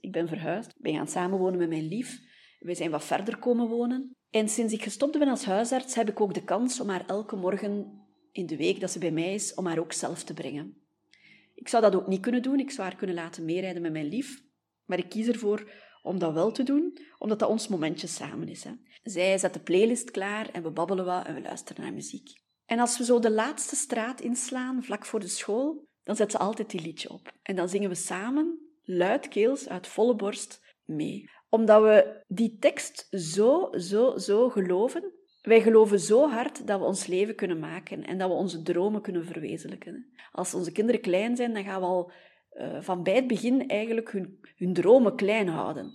ik 0.00 0.12
ben 0.12 0.28
verhuisd, 0.28 0.74
ben 0.78 0.94
gaan 0.94 1.08
samenwonen 1.08 1.58
met 1.58 1.68
mijn 1.68 1.88
lief. 1.88 2.18
We 2.58 2.74
zijn 2.74 2.90
wat 2.90 3.04
verder 3.04 3.38
komen 3.38 3.68
wonen. 3.68 4.16
En 4.36 4.48
sinds 4.48 4.72
ik 4.72 4.82
gestopt 4.82 5.18
ben 5.18 5.28
als 5.28 5.44
huisarts, 5.44 5.94
heb 5.94 6.08
ik 6.08 6.20
ook 6.20 6.34
de 6.34 6.44
kans 6.44 6.80
om 6.80 6.88
haar 6.88 7.06
elke 7.06 7.36
morgen 7.36 8.02
in 8.32 8.46
de 8.46 8.56
week 8.56 8.80
dat 8.80 8.90
ze 8.90 8.98
bij 8.98 9.10
mij 9.10 9.34
is, 9.34 9.54
om 9.54 9.66
haar 9.66 9.78
ook 9.78 9.92
zelf 9.92 10.22
te 10.24 10.34
brengen. 10.34 10.76
Ik 11.54 11.68
zou 11.68 11.82
dat 11.82 11.94
ook 11.94 12.06
niet 12.06 12.20
kunnen 12.20 12.42
doen. 12.42 12.60
Ik 12.60 12.70
zou 12.70 12.88
haar 12.88 12.96
kunnen 12.96 13.16
laten 13.16 13.44
meerijden 13.44 13.82
met 13.82 13.92
mijn 13.92 14.08
lief. 14.08 14.42
Maar 14.84 14.98
ik 14.98 15.08
kies 15.08 15.26
ervoor 15.26 15.70
om 16.02 16.18
dat 16.18 16.32
wel 16.32 16.52
te 16.52 16.62
doen, 16.62 16.98
omdat 17.18 17.38
dat 17.38 17.48
ons 17.48 17.68
momentje 17.68 18.06
samen 18.06 18.48
is. 18.48 18.64
Hè. 18.64 18.70
Zij 19.02 19.38
zet 19.38 19.54
de 19.54 19.60
playlist 19.60 20.10
klaar 20.10 20.48
en 20.50 20.62
we 20.62 20.70
babbelen 20.70 21.04
wat 21.04 21.26
en 21.26 21.34
we 21.34 21.40
luisteren 21.40 21.82
naar 21.82 21.92
muziek. 21.92 22.40
En 22.66 22.78
als 22.78 22.98
we 22.98 23.04
zo 23.04 23.18
de 23.18 23.30
laatste 23.30 23.76
straat 23.76 24.20
inslaan, 24.20 24.84
vlak 24.84 25.06
voor 25.06 25.20
de 25.20 25.28
school, 25.28 25.84
dan 26.02 26.16
zet 26.16 26.30
ze 26.30 26.38
altijd 26.38 26.70
die 26.70 26.80
liedje 26.80 27.10
op. 27.10 27.32
En 27.42 27.56
dan 27.56 27.68
zingen 27.68 27.88
we 27.88 27.94
samen, 27.94 28.58
luidkeels, 28.84 29.68
uit 29.68 29.86
volle 29.86 30.16
borst, 30.16 30.60
mee. 30.84 31.30
Omdat 31.56 31.82
we 31.82 32.22
die 32.26 32.56
tekst 32.58 33.06
zo, 33.10 33.68
zo, 33.72 34.16
zo 34.16 34.48
geloven. 34.48 35.12
Wij 35.42 35.60
geloven 35.60 36.00
zo 36.00 36.28
hard 36.28 36.66
dat 36.66 36.78
we 36.78 36.84
ons 36.84 37.06
leven 37.06 37.34
kunnen 37.34 37.58
maken 37.58 38.04
en 38.04 38.18
dat 38.18 38.28
we 38.28 38.34
onze 38.34 38.62
dromen 38.62 39.02
kunnen 39.02 39.24
verwezenlijken. 39.24 40.12
Als 40.32 40.54
onze 40.54 40.72
kinderen 40.72 41.00
klein 41.00 41.36
zijn, 41.36 41.54
dan 41.54 41.64
gaan 41.64 41.80
we 41.80 41.86
al 41.86 42.12
uh, 42.52 42.80
van 42.80 43.02
bij 43.02 43.14
het 43.14 43.26
begin 43.26 43.68
eigenlijk 43.68 44.12
hun, 44.12 44.38
hun 44.56 44.72
dromen 44.72 45.16
klein 45.16 45.48
houden. 45.48 45.92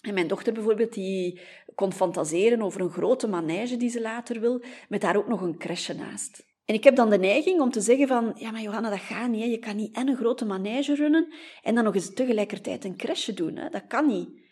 En 0.00 0.14
mijn 0.14 0.26
dochter 0.26 0.52
bijvoorbeeld, 0.52 0.92
die 0.92 1.40
kon 1.74 1.92
fantaseren 1.92 2.62
over 2.62 2.80
een 2.80 2.90
grote 2.90 3.28
manege 3.28 3.76
die 3.76 3.90
ze 3.90 4.00
later 4.00 4.40
wil, 4.40 4.62
met 4.88 5.00
daar 5.00 5.16
ook 5.16 5.28
nog 5.28 5.40
een 5.40 5.58
crèche 5.58 5.94
naast. 5.94 6.52
En 6.64 6.74
ik 6.74 6.84
heb 6.84 6.96
dan 6.96 7.10
de 7.10 7.18
neiging 7.18 7.60
om 7.60 7.70
te 7.70 7.80
zeggen 7.80 8.08
van, 8.08 8.32
ja 8.34 8.50
maar 8.50 8.62
Johanna, 8.62 8.90
dat 8.90 8.98
gaat 8.98 9.30
niet. 9.30 9.42
Hè. 9.42 9.48
Je 9.48 9.58
kan 9.58 9.76
niet 9.76 9.96
en 9.96 10.08
een 10.08 10.16
grote 10.16 10.44
manege 10.44 10.94
runnen 10.94 11.34
en 11.62 11.74
dan 11.74 11.84
nog 11.84 11.94
eens 11.94 12.14
tegelijkertijd 12.14 12.84
een 12.84 12.96
crèche 12.96 13.32
doen. 13.32 13.56
Hè. 13.56 13.68
Dat 13.68 13.86
kan 13.86 14.06
niet. 14.06 14.43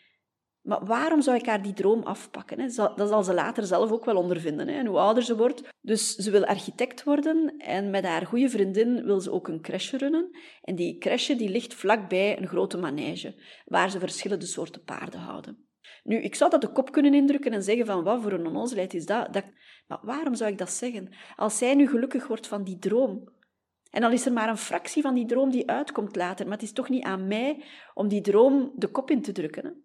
Maar 0.63 0.85
waarom 0.85 1.21
zou 1.21 1.37
ik 1.37 1.45
haar 1.45 1.61
die 1.61 1.73
droom 1.73 2.03
afpakken? 2.03 2.57
Dat 2.95 3.09
zal 3.09 3.23
ze 3.23 3.33
later 3.33 3.65
zelf 3.65 3.91
ook 3.91 4.05
wel 4.05 4.15
ondervinden. 4.15 4.67
Hè? 4.67 4.73
En 4.73 4.85
hoe 4.85 4.97
ouder 4.97 5.23
ze 5.23 5.35
wordt. 5.35 5.63
Dus 5.81 6.15
ze 6.15 6.31
wil 6.31 6.45
architect 6.45 7.03
worden 7.03 7.57
en 7.57 7.89
met 7.89 8.05
haar 8.05 8.25
goede 8.25 8.49
vriendin 8.49 9.05
wil 9.05 9.19
ze 9.19 9.31
ook 9.31 9.47
een 9.47 9.61
crèche 9.61 9.97
runnen. 9.97 10.37
En 10.61 10.75
die 10.75 10.97
crèche 10.97 11.35
die 11.35 11.49
ligt 11.49 11.73
vlakbij 11.73 12.37
een 12.37 12.47
grote 12.47 12.77
manege, 12.77 13.35
waar 13.65 13.89
ze 13.89 13.99
verschillende 13.99 14.45
soorten 14.45 14.83
paarden 14.83 15.19
houden. 15.19 15.67
Nu, 16.03 16.21
ik 16.21 16.35
zou 16.35 16.49
dat 16.49 16.61
de 16.61 16.71
kop 16.71 16.91
kunnen 16.91 17.13
indrukken 17.13 17.51
en 17.51 17.63
zeggen 17.63 17.85
van 17.85 18.03
wat 18.03 18.21
voor 18.21 18.31
een 18.31 18.47
onnozelheid 18.47 18.93
is 18.93 19.05
dat? 19.05 19.33
dat. 19.33 19.45
Maar 19.87 19.99
waarom 20.01 20.35
zou 20.35 20.51
ik 20.51 20.57
dat 20.57 20.71
zeggen? 20.71 21.15
Als 21.35 21.57
zij 21.57 21.75
nu 21.75 21.87
gelukkig 21.87 22.27
wordt 22.27 22.47
van 22.47 22.63
die 22.63 22.79
droom, 22.79 23.31
en 23.89 24.03
al 24.03 24.11
is 24.11 24.25
er 24.25 24.33
maar 24.33 24.49
een 24.49 24.57
fractie 24.57 25.01
van 25.01 25.13
die 25.13 25.25
droom 25.25 25.51
die 25.51 25.69
uitkomt 25.69 26.15
later, 26.15 26.45
maar 26.45 26.57
het 26.57 26.65
is 26.65 26.73
toch 26.73 26.89
niet 26.89 27.03
aan 27.03 27.27
mij 27.27 27.63
om 27.93 28.07
die 28.07 28.21
droom 28.21 28.71
de 28.75 28.87
kop 28.87 29.09
in 29.09 29.21
te 29.21 29.31
drukken. 29.31 29.82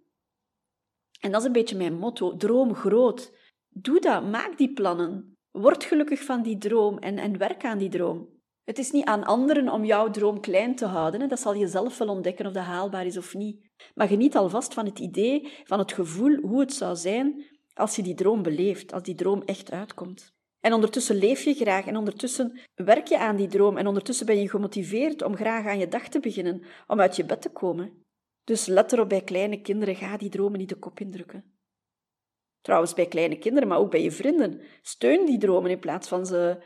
En 1.19 1.31
dat 1.31 1.41
is 1.41 1.47
een 1.47 1.53
beetje 1.53 1.77
mijn 1.77 1.99
motto: 1.99 2.37
droom 2.37 2.75
groot. 2.75 3.33
Doe 3.69 4.01
dat, 4.01 4.31
maak 4.31 4.59
die 4.59 4.73
plannen. 4.73 5.37
Word 5.51 5.85
gelukkig 5.85 6.23
van 6.23 6.43
die 6.43 6.59
droom 6.59 6.99
en, 6.99 7.19
en 7.19 7.39
werk 7.39 7.65
aan 7.65 7.79
die 7.79 7.89
droom. 7.89 8.29
Het 8.65 8.79
is 8.79 8.91
niet 8.91 9.05
aan 9.05 9.25
anderen 9.25 9.69
om 9.69 9.85
jouw 9.85 10.11
droom 10.11 10.41
klein 10.41 10.75
te 10.75 10.87
houden. 10.87 11.21
Hè. 11.21 11.27
Dat 11.27 11.41
zal 11.41 11.55
je 11.55 11.67
zelf 11.67 11.99
wel 11.99 12.09
ontdekken 12.09 12.47
of 12.47 12.53
dat 12.53 12.65
haalbaar 12.65 13.07
is 13.07 13.17
of 13.17 13.35
niet. 13.35 13.71
Maar 13.95 14.09
geniet 14.09 14.37
alvast 14.37 14.75
van 14.75 14.85
het 14.85 14.99
idee, 14.99 15.53
van 15.65 15.79
het 15.79 15.93
gevoel 15.93 16.37
hoe 16.37 16.61
het 16.61 16.73
zou 16.73 16.97
zijn 16.97 17.45
als 17.75 17.97
je 17.97 18.03
die 18.03 18.15
droom 18.15 18.43
beleeft, 18.43 18.93
als 18.93 19.03
die 19.03 19.15
droom 19.15 19.43
echt 19.43 19.71
uitkomt. 19.71 20.33
En 20.61 20.73
ondertussen 20.73 21.17
leef 21.17 21.43
je 21.43 21.55
graag 21.55 21.87
en 21.87 21.97
ondertussen 21.97 22.61
werk 22.75 23.07
je 23.07 23.19
aan 23.19 23.37
die 23.37 23.49
droom 23.49 23.77
en 23.77 23.87
ondertussen 23.87 24.27
ben 24.27 24.41
je 24.41 24.49
gemotiveerd 24.49 25.23
om 25.23 25.37
graag 25.37 25.67
aan 25.67 25.79
je 25.79 25.89
dag 25.89 26.09
te 26.09 26.21
beginnen, 26.21 26.63
om 26.87 27.01
uit 27.01 27.17
je 27.17 27.25
bed 27.25 27.43
te 27.43 27.51
komen. 27.51 28.07
Dus 28.49 28.67
let 28.67 28.93
erop 28.93 29.09
bij 29.09 29.21
kleine 29.21 29.61
kinderen, 29.61 29.97
ga 29.97 30.17
die 30.17 30.29
dromen 30.29 30.59
niet 30.59 30.69
de 30.69 30.79
kop 30.79 31.01
indrukken. 31.01 31.45
Trouwens, 32.61 32.95
bij 32.95 33.07
kleine 33.07 33.39
kinderen, 33.39 33.69
maar 33.69 33.79
ook 33.79 33.91
bij 33.91 34.03
je 34.03 34.11
vrienden. 34.11 34.61
Steun 34.83 35.27
die 35.27 35.39
dromen 35.39 35.71
in 35.71 35.79
plaats 35.79 36.09
van 36.09 36.27
ze, 36.27 36.63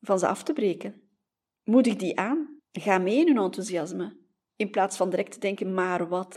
van 0.00 0.18
ze 0.18 0.26
af 0.26 0.42
te 0.42 0.52
breken. 0.52 1.02
Moedig 1.64 1.96
die 1.96 2.18
aan. 2.18 2.60
Ga 2.72 2.98
mee 2.98 3.16
in 3.16 3.26
hun 3.26 3.44
enthousiasme. 3.44 4.16
In 4.56 4.70
plaats 4.70 4.96
van 4.96 5.10
direct 5.10 5.32
te 5.32 5.38
denken, 5.38 5.74
maar 5.74 6.08
wat. 6.08 6.36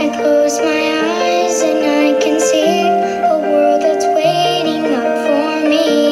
I 0.00 0.10
close 0.10 0.62
my 0.62 0.80
eyes 1.02 1.62
and 1.62 1.84
I 1.84 2.18
can 2.18 2.40
see 2.40 2.82
a 3.24 3.38
world 3.40 3.80
that's 3.80 4.04
waiting 4.04 4.84
for 4.84 5.68
me 5.68 6.09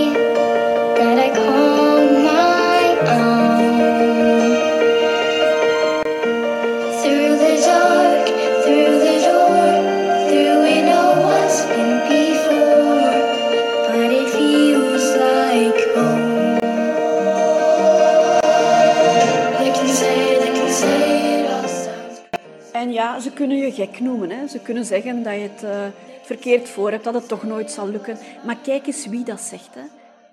ze 23.16 23.32
kunnen 23.32 23.56
je 23.56 23.72
gek 23.72 24.00
noemen. 24.00 24.30
Hè. 24.30 24.46
Ze 24.46 24.60
kunnen 24.60 24.84
zeggen 24.84 25.22
dat 25.22 25.34
je 25.34 25.40
het 25.40 25.62
eh, 25.62 25.86
verkeerd 26.22 26.68
voor 26.68 26.90
hebt, 26.90 27.04
dat 27.04 27.14
het 27.14 27.28
toch 27.28 27.42
nooit 27.42 27.70
zal 27.70 27.88
lukken. 27.88 28.18
Maar 28.44 28.56
kijk 28.56 28.86
eens 28.86 29.06
wie 29.06 29.24
dat 29.24 29.40
zegt. 29.40 29.74
Hè. 29.74 29.84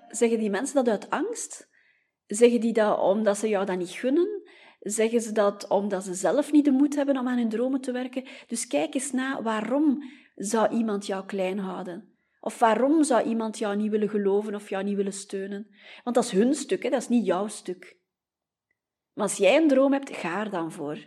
Zeggen 0.08 0.38
die 0.38 0.50
mensen 0.50 0.74
dat 0.74 0.88
uit 0.88 1.10
angst? 1.10 1.68
Zeggen 2.26 2.60
die 2.60 2.72
dat 2.72 3.00
omdat 3.00 3.38
ze 3.38 3.48
jou 3.48 3.66
dat 3.66 3.78
niet 3.78 3.90
gunnen? 3.90 4.42
Zeggen 4.80 5.20
ze 5.20 5.32
dat 5.32 5.68
omdat 5.68 6.04
ze 6.04 6.14
zelf 6.14 6.52
niet 6.52 6.64
de 6.64 6.70
moed 6.70 6.94
hebben 6.94 7.18
om 7.18 7.28
aan 7.28 7.38
hun 7.38 7.48
dromen 7.48 7.80
te 7.80 7.92
werken? 7.92 8.24
Dus 8.46 8.66
kijk 8.66 8.94
eens 8.94 9.12
na, 9.12 9.42
waarom 9.42 10.02
zou 10.34 10.68
iemand 10.74 11.06
jou 11.06 11.26
klein 11.26 11.58
houden? 11.58 12.16
Of 12.40 12.58
waarom 12.58 13.04
zou 13.04 13.28
iemand 13.28 13.58
jou 13.58 13.76
niet 13.76 13.90
willen 13.90 14.08
geloven 14.08 14.54
of 14.54 14.68
jou 14.68 14.84
niet 14.84 14.96
willen 14.96 15.12
steunen? 15.12 15.66
Want 16.04 16.16
dat 16.16 16.24
is 16.24 16.30
hun 16.30 16.54
stuk, 16.54 16.82
hè? 16.82 16.90
dat 16.90 17.00
is 17.00 17.08
niet 17.08 17.26
jouw 17.26 17.48
stuk. 17.48 17.98
Maar 19.12 19.24
als 19.24 19.36
jij 19.36 19.56
een 19.56 19.68
droom 19.68 19.92
hebt, 19.92 20.16
ga 20.16 20.40
er 20.40 20.50
dan 20.50 20.72
voor. 20.72 20.98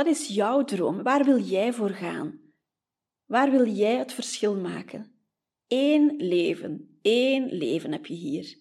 Wat 0.00 0.08
is 0.08 0.26
jouw 0.26 0.64
droom? 0.64 1.02
Waar 1.02 1.24
wil 1.24 1.38
jij 1.38 1.72
voor 1.72 1.90
gaan? 1.90 2.40
Waar 3.24 3.50
wil 3.50 3.66
jij 3.66 3.96
het 3.96 4.12
verschil 4.12 4.56
maken? 4.56 5.20
Eén 5.68 6.16
leven, 6.16 6.98
één 7.02 7.46
leven 7.52 7.92
heb 7.92 8.06
je 8.06 8.14
hier. 8.14 8.58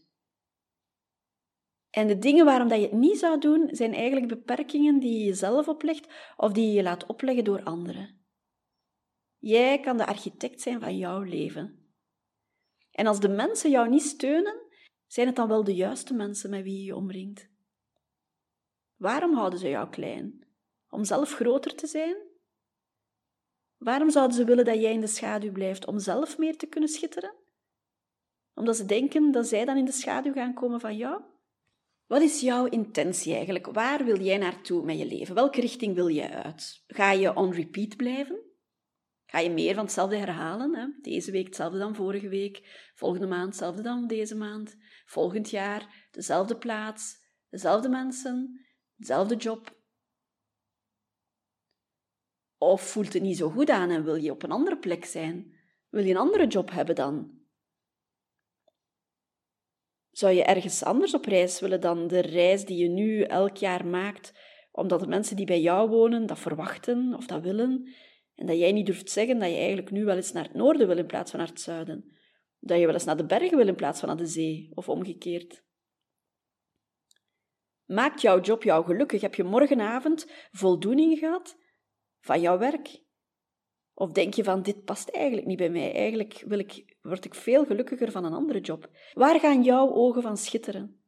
En 1.90 2.08
de 2.08 2.18
dingen 2.18 2.46
waarom 2.46 2.68
dat 2.68 2.80
je 2.80 2.84
het 2.84 2.98
niet 2.98 3.20
zou 3.20 3.40
doen, 3.40 3.70
zijn 3.72 3.94
eigenlijk 3.94 4.28
beperkingen 4.28 5.00
die 5.00 5.18
je 5.20 5.26
jezelf 5.26 5.68
oplegt 5.68 6.08
of 6.38 6.52
die 6.52 6.72
je 6.72 6.84
laat 6.84 7.06
opleggen 7.06 7.44
door 7.44 7.64
anderen. 7.64 8.26
Jij 9.38 9.80
kan 9.80 9.98
de 9.98 10.06
architect 10.06 10.62
zijn 10.62 10.80
van 10.80 10.98
jouw 10.98 11.22
leven. 11.22 11.94
En 12.92 13.08
als 13.08 13.20
de 13.20 13.30
mensen 13.30 13.70
jou 13.70 13.90
niet 13.90 14.04
steunen, 14.04 14.62
zijn 15.08 15.28
het 15.28 15.36
dan 15.36 15.48
wel 15.48 15.64
de 15.64 15.76
juiste 15.76 16.14
mensen 16.14 16.50
met 16.50 16.64
wie 16.64 16.78
je 16.78 16.84
je 16.84 16.96
omringt? 16.96 17.50
Waarom 18.96 19.34
houden 19.34 19.60
ze 19.60 19.70
jou 19.70 19.90
klein? 19.90 20.48
Om 20.90 21.04
zelf 21.04 21.34
groter 21.34 21.76
te 21.76 21.88
zijn? 21.88 22.16
Waarom 23.78 24.10
zouden 24.10 24.38
ze 24.38 24.44
willen 24.44 24.66
dat 24.66 24.82
jij 24.82 24.94
in 24.94 25.00
de 25.00 25.08
schaduw 25.08 25.52
blijft 25.52 25.86
om 25.86 26.00
zelf 26.00 26.38
meer 26.38 26.58
te 26.58 26.68
kunnen 26.68 26.90
schitteren? 26.90 27.36
Omdat 28.54 28.76
ze 28.76 28.86
denken 28.86 29.32
dat 29.32 29.48
zij 29.48 29.66
dan 29.66 29.78
in 29.78 29.86
de 29.86 29.92
schaduw 29.92 30.34
gaan 30.34 30.54
komen 30.54 30.80
van 30.80 30.98
jou? 30.98 31.22
Wat 32.06 32.22
is 32.22 32.40
jouw 32.40 32.66
intentie 32.66 33.34
eigenlijk? 33.34 33.66
Waar 33.66 34.06
wil 34.06 34.22
jij 34.22 34.38
naartoe 34.38 34.86
met 34.86 34.98
je 34.98 35.06
leven? 35.06 35.36
Welke 35.36 35.62
richting 35.62 35.96
wil 35.96 36.08
je 36.08 36.30
uit? 36.30 36.84
Ga 36.88 37.12
je 37.12 37.36
on 37.36 37.54
repeat 37.54 37.98
blijven? 37.98 38.40
Ga 39.26 39.40
je 39.40 39.50
meer 39.50 39.74
van 39.74 39.84
hetzelfde 39.84 40.16
herhalen? 40.16 40.76
Hè? 40.76 40.88
Deze 41.02 41.32
week 41.32 41.46
hetzelfde 41.46 41.78
dan 41.78 41.96
vorige 41.96 42.30
week, 42.30 42.90
volgende 42.96 43.28
maand 43.28 43.46
hetzelfde 43.46 43.82
dan 43.82 44.08
deze 44.08 44.36
maand, 44.36 44.76
volgend 45.06 45.50
jaar 45.50 46.08
dezelfde 46.12 46.58
plaats, 46.58 47.18
dezelfde 47.50 47.90
mensen, 47.90 48.66
dezelfde 48.96 49.36
job. 49.36 49.79
Of 52.60 52.82
voelt 52.82 53.14
het 53.14 53.22
niet 53.22 53.38
zo 53.38 53.50
goed 53.50 53.70
aan 53.70 53.90
en 53.90 54.04
wil 54.04 54.16
je 54.16 54.32
op 54.32 54.44
een 54.44 54.52
andere 54.52 54.78
plek 54.78 55.06
zijn? 55.06 55.54
Wil 55.90 56.04
je 56.04 56.10
een 56.10 56.18
andere 56.18 56.48
job 56.48 56.72
hebben 56.72 56.96
dan? 56.96 57.38
Zou 60.12 60.34
je 60.34 60.44
ergens 60.44 60.84
anders 60.84 61.14
op 61.14 61.26
reis 61.26 61.60
willen 61.60 61.82
dan 61.82 62.08
de 62.08 62.20
reis 62.20 62.66
die 62.66 62.78
je 62.78 62.90
nu 62.90 63.22
elk 63.22 63.58
jaar 63.58 63.86
maakt, 63.86 64.34
omdat 64.72 65.00
de 65.00 65.08
mensen 65.08 65.36
die 65.36 65.46
bij 65.46 65.62
jou 65.62 65.90
wonen 65.90 66.26
dat 66.26 66.40
verwachten 66.40 67.14
of 67.14 67.26
dat 67.26 67.42
willen, 67.42 67.94
en 68.36 68.46
dat 68.46 68.58
jij 68.58 68.72
niet 68.72 68.86
durft 68.86 69.10
zeggen 69.10 69.40
dat 69.40 69.50
je 69.50 69.56
eigenlijk 69.56 69.92
nu 69.92 70.06
wel 70.06 70.16
eens 70.16 70.32
naar 70.32 70.44
het 70.44 70.54
noorden 70.54 70.88
wil 70.88 70.98
in 70.98 71.06
plaats 71.06 71.32
van 71.32 71.40
naar 71.40 71.50
het 71.50 71.62
zuiden? 71.62 72.18
Dat 72.60 72.80
je 72.80 72.86
wel 72.86 72.94
eens 72.94 73.06
naar 73.06 73.18
de 73.18 73.26
bergen 73.26 73.58
wil 73.58 73.68
in 73.68 73.76
plaats 73.76 74.00
van 74.00 74.08
naar 74.08 74.18
de 74.18 74.26
zee, 74.26 74.72
of 74.74 74.90
omgekeerd? 74.90 75.64
Maakt 77.86 78.22
jouw 78.22 78.42
job 78.42 78.64
jou 78.64 78.86
gelukkig? 78.86 79.22
Heb 79.22 79.36
je 79.36 79.44
morgenavond 79.44 80.32
voldoening 80.52 81.20
gehad 81.20 81.58
van 82.20 82.42
jouw 82.42 82.58
werk? 82.58 83.02
Of 83.94 84.12
denk 84.12 84.34
je 84.34 84.44
van, 84.44 84.62
dit 84.62 84.84
past 84.84 85.10
eigenlijk 85.10 85.48
niet 85.48 85.58
bij 85.58 85.70
mij, 85.70 85.94
eigenlijk 85.94 86.44
wil 86.48 86.60
ik, 86.60 86.98
word 87.02 87.26
ik 87.26 87.36
veel 87.36 87.66
gelukkiger 87.66 88.12
van 88.12 88.26
een 88.26 88.34
andere 88.34 88.60
job? 88.60 88.90
Waar 89.14 89.40
gaan 89.40 89.64
jouw 89.64 89.92
ogen 89.92 90.22
van 90.22 90.38
schitteren? 90.38 91.02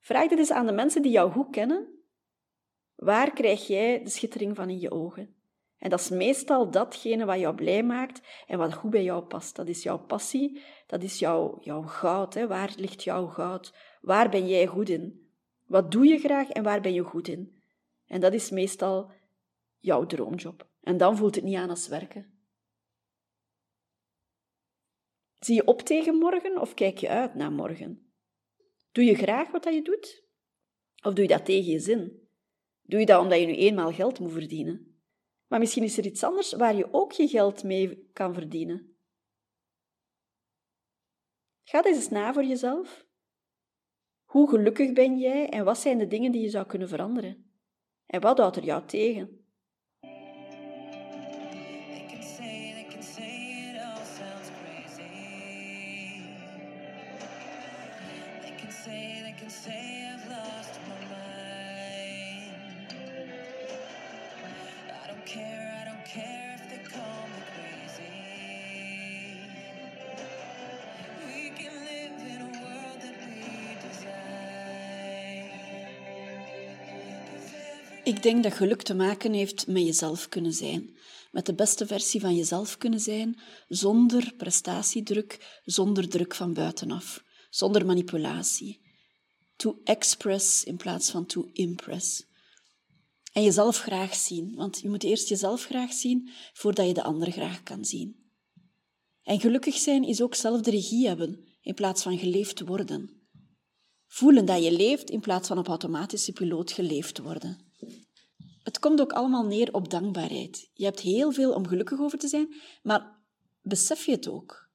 Vraag 0.00 0.28
dit 0.28 0.38
eens 0.38 0.50
aan 0.50 0.66
de 0.66 0.72
mensen 0.72 1.02
die 1.02 1.12
jou 1.12 1.30
goed 1.30 1.50
kennen. 1.50 1.88
Waar 2.94 3.32
krijg 3.32 3.66
jij 3.66 4.02
de 4.02 4.10
schittering 4.10 4.56
van 4.56 4.68
in 4.68 4.78
je 4.78 4.90
ogen? 4.90 5.36
En 5.78 5.90
dat 5.90 6.00
is 6.00 6.08
meestal 6.08 6.70
datgene 6.70 7.24
wat 7.24 7.38
jou 7.38 7.54
blij 7.54 7.82
maakt 7.82 8.20
en 8.46 8.58
wat 8.58 8.74
goed 8.74 8.90
bij 8.90 9.02
jou 9.02 9.24
past. 9.24 9.56
Dat 9.56 9.68
is 9.68 9.82
jouw 9.82 9.98
passie, 9.98 10.62
dat 10.86 11.02
is 11.02 11.18
jouw, 11.18 11.58
jouw 11.60 11.82
goud. 11.82 12.34
Hè? 12.34 12.46
Waar 12.46 12.72
ligt 12.76 13.02
jouw 13.02 13.26
goud? 13.26 13.74
Waar 14.00 14.28
ben 14.28 14.48
jij 14.48 14.66
goed 14.66 14.88
in? 14.88 15.30
Wat 15.66 15.90
doe 15.90 16.06
je 16.06 16.18
graag 16.18 16.48
en 16.48 16.62
waar 16.62 16.80
ben 16.80 16.92
je 16.92 17.02
goed 17.02 17.28
in? 17.28 17.62
En 18.06 18.20
dat 18.20 18.32
is 18.32 18.50
meestal 18.50 19.10
jouw 19.78 20.06
droomjob. 20.06 20.70
En 20.80 20.96
dan 20.96 21.16
voelt 21.16 21.34
het 21.34 21.44
niet 21.44 21.56
aan 21.56 21.70
als 21.70 21.88
werken. 21.88 22.38
Zie 25.38 25.54
je 25.54 25.66
op 25.66 25.80
tegen 25.80 26.14
morgen 26.14 26.60
of 26.60 26.74
kijk 26.74 26.98
je 26.98 27.08
uit 27.08 27.34
naar 27.34 27.52
morgen? 27.52 28.12
Doe 28.92 29.04
je 29.04 29.14
graag 29.14 29.50
wat 29.50 29.64
je 29.64 29.82
doet? 29.82 30.26
Of 31.02 31.14
doe 31.14 31.22
je 31.22 31.30
dat 31.30 31.44
tegen 31.44 31.70
je 31.72 31.78
zin? 31.78 32.28
Doe 32.82 33.00
je 33.00 33.06
dat 33.06 33.22
omdat 33.22 33.40
je 33.40 33.46
nu 33.46 33.54
eenmaal 33.54 33.92
geld 33.92 34.18
moet 34.18 34.32
verdienen? 34.32 35.02
Maar 35.46 35.58
misschien 35.58 35.82
is 35.82 35.98
er 35.98 36.06
iets 36.06 36.24
anders 36.24 36.52
waar 36.52 36.76
je 36.76 36.92
ook 36.92 37.12
je 37.12 37.28
geld 37.28 37.62
mee 37.62 38.08
kan 38.12 38.34
verdienen. 38.34 38.96
Ga 41.62 41.84
eens 41.84 41.96
eens 41.96 42.08
na 42.08 42.32
voor 42.32 42.44
jezelf. 42.44 43.06
Hoe 44.24 44.48
gelukkig 44.48 44.92
ben 44.92 45.18
jij 45.18 45.48
en 45.48 45.64
wat 45.64 45.78
zijn 45.78 45.98
de 45.98 46.06
dingen 46.06 46.32
die 46.32 46.42
je 46.42 46.48
zou 46.48 46.66
kunnen 46.66 46.88
veranderen? 46.88 47.52
En 48.06 48.20
wat 48.20 48.38
houdt 48.38 48.56
er 48.56 48.64
jou 48.64 48.86
tegen? 48.86 49.37
Can 58.58 58.72
say, 58.72 59.34
can 59.38 59.50
say 59.50 60.10
I've 60.12 60.28
lost 60.28 60.74
my 60.88 61.00
mind. 61.14 62.52
I 65.02 65.06
don't 65.06 65.24
care, 65.24 65.74
I 65.80 65.84
don't 65.90 66.04
care 66.04 66.54
if 66.58 66.62
they 66.70 66.80
crazy. 67.54 68.18
We 71.26 71.40
can 71.60 71.74
live 71.90 72.16
in 72.34 72.40
a 72.40 72.50
world 72.62 73.00
that 73.00 73.16
we 73.24 73.36
Ik 78.04 78.22
denk 78.22 78.42
dat 78.42 78.52
geluk 78.52 78.82
te 78.82 78.94
maken 78.94 79.32
heeft 79.32 79.66
met 79.66 79.84
jezelf 79.84 80.28
kunnen 80.28 80.52
zijn. 80.52 80.96
Met 81.32 81.46
de 81.46 81.54
beste 81.54 81.86
versie 81.86 82.20
van 82.20 82.36
jezelf 82.36 82.78
kunnen 82.78 83.00
zijn, 83.00 83.38
zonder 83.68 84.32
prestatiedruk, 84.36 85.60
zonder 85.64 86.08
druk 86.08 86.34
van 86.34 86.52
buitenaf, 86.52 87.22
zonder 87.48 87.86
manipulatie. 87.86 88.80
To 89.56 89.80
express 89.84 90.64
in 90.64 90.76
plaats 90.76 91.10
van 91.10 91.26
to 91.26 91.48
impress. 91.52 92.26
En 93.32 93.42
jezelf 93.42 93.78
graag 93.78 94.14
zien, 94.14 94.54
want 94.54 94.78
je 94.80 94.88
moet 94.88 95.04
eerst 95.04 95.28
jezelf 95.28 95.64
graag 95.64 95.92
zien 95.92 96.30
voordat 96.52 96.86
je 96.86 96.94
de 96.94 97.02
ander 97.02 97.32
graag 97.32 97.62
kan 97.62 97.84
zien. 97.84 98.16
En 99.22 99.40
gelukkig 99.40 99.76
zijn 99.76 100.04
is 100.04 100.22
ook 100.22 100.34
zelf 100.34 100.60
de 100.60 100.70
regie 100.70 101.06
hebben 101.06 101.44
in 101.60 101.74
plaats 101.74 102.02
van 102.02 102.18
geleefd 102.18 102.60
worden. 102.60 103.18
Voelen 104.06 104.44
dat 104.44 104.64
je 104.64 104.72
leeft 104.72 105.10
in 105.10 105.20
plaats 105.20 105.48
van 105.48 105.58
op 105.58 105.68
automatische 105.68 106.32
piloot 106.32 106.72
geleefd 106.72 107.18
worden. 107.18 107.72
Het 108.62 108.78
komt 108.78 109.00
ook 109.00 109.12
allemaal 109.12 109.46
neer 109.46 109.74
op 109.74 109.90
dankbaarheid. 109.90 110.70
Je 110.74 110.84
hebt 110.84 111.00
heel 111.00 111.32
veel 111.32 111.52
om 111.52 111.66
gelukkig 111.66 112.00
over 112.00 112.18
te 112.18 112.28
zijn, 112.28 112.54
maar 112.82 113.22
besef 113.62 114.06
je 114.06 114.12
het 114.12 114.28
ook? 114.28 114.70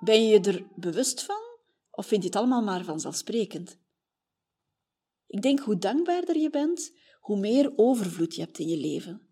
Ben 0.00 0.22
je 0.22 0.28
je 0.28 0.40
er 0.40 0.66
bewust 0.76 1.22
van 1.22 1.49
of 2.00 2.06
vind 2.06 2.22
je 2.22 2.28
het 2.28 2.36
allemaal 2.36 2.62
maar 2.62 2.84
vanzelfsprekend? 2.84 3.78
Ik 5.26 5.42
denk 5.42 5.58
hoe 5.58 5.78
dankbaarder 5.78 6.36
je 6.36 6.50
bent, 6.50 6.92
hoe 7.20 7.38
meer 7.38 7.72
overvloed 7.76 8.34
je 8.34 8.40
hebt 8.40 8.58
in 8.58 8.68
je 8.68 8.76
leven. 8.76 9.28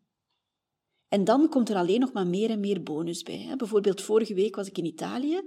En 1.09 1.25
dan 1.25 1.49
komt 1.49 1.69
er 1.69 1.77
alleen 1.77 2.01
nog 2.01 2.13
maar 2.13 2.27
meer 2.27 2.51
en 2.51 2.61
meer 2.61 2.83
bonus 2.83 3.23
bij. 3.23 3.55
Bijvoorbeeld 3.57 4.03
vorige 4.03 4.35
week 4.35 4.57
was 4.57 4.67
ik 4.67 4.79
in 4.79 4.85
Italië. 4.85 5.43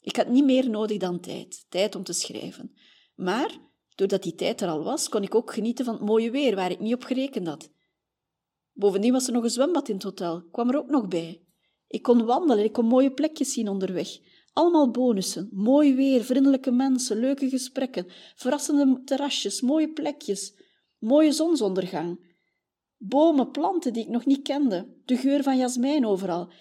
Ik 0.00 0.16
had 0.16 0.28
niet 0.28 0.44
meer 0.44 0.70
nodig 0.70 0.98
dan 0.98 1.20
tijd, 1.20 1.66
tijd 1.68 1.94
om 1.94 2.02
te 2.02 2.12
schrijven. 2.12 2.76
Maar 3.14 3.58
doordat 3.94 4.22
die 4.22 4.34
tijd 4.34 4.60
er 4.60 4.68
al 4.68 4.84
was, 4.84 5.08
kon 5.08 5.22
ik 5.22 5.34
ook 5.34 5.52
genieten 5.52 5.84
van 5.84 5.94
het 5.94 6.02
mooie 6.02 6.30
weer 6.30 6.54
waar 6.54 6.70
ik 6.70 6.80
niet 6.80 6.94
op 6.94 7.04
gerekend 7.04 7.46
had. 7.46 7.70
Bovendien 8.72 9.12
was 9.12 9.26
er 9.26 9.32
nog 9.32 9.44
een 9.44 9.50
zwembad 9.50 9.88
in 9.88 9.94
het 9.94 10.04
hotel, 10.04 10.42
kwam 10.50 10.68
er 10.68 10.78
ook 10.78 10.90
nog 10.90 11.08
bij. 11.08 11.42
Ik 11.86 12.02
kon 12.02 12.24
wandelen, 12.24 12.64
ik 12.64 12.72
kon 12.72 12.86
mooie 12.86 13.12
plekjes 13.12 13.52
zien 13.52 13.68
onderweg. 13.68 14.18
Allemaal 14.56 14.90
bonussen, 14.90 15.48
mooi 15.52 15.94
weer, 15.94 16.24
vriendelijke 16.24 16.70
mensen, 16.70 17.18
leuke 17.18 17.48
gesprekken, 17.48 18.06
verrassende 18.34 19.02
terrasjes, 19.04 19.60
mooie 19.60 19.92
plekjes, 19.92 20.54
mooie 20.98 21.32
zonsondergang. 21.32 22.36
Bomen, 22.96 23.50
planten 23.50 23.92
die 23.92 24.02
ik 24.02 24.08
nog 24.08 24.26
niet 24.26 24.42
kende, 24.42 25.00
de 25.04 25.16
geur 25.16 25.42
van 25.42 25.56
jasmijn 25.56 26.06
overal. 26.06 26.52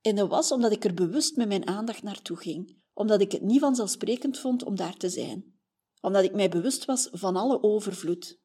En 0.00 0.16
dat 0.16 0.28
was 0.28 0.52
omdat 0.52 0.72
ik 0.72 0.84
er 0.84 0.94
bewust 0.94 1.36
met 1.36 1.48
mijn 1.48 1.66
aandacht 1.66 2.02
naartoe 2.02 2.36
ging, 2.36 2.76
omdat 2.92 3.20
ik 3.20 3.32
het 3.32 3.42
niet 3.42 3.60
vanzelfsprekend 3.60 4.38
vond 4.38 4.64
om 4.64 4.76
daar 4.76 4.96
te 4.96 5.08
zijn, 5.08 5.58
omdat 6.00 6.24
ik 6.24 6.34
mij 6.34 6.48
bewust 6.48 6.84
was 6.84 7.08
van 7.12 7.36
alle 7.36 7.62
overvloed. 7.62 8.40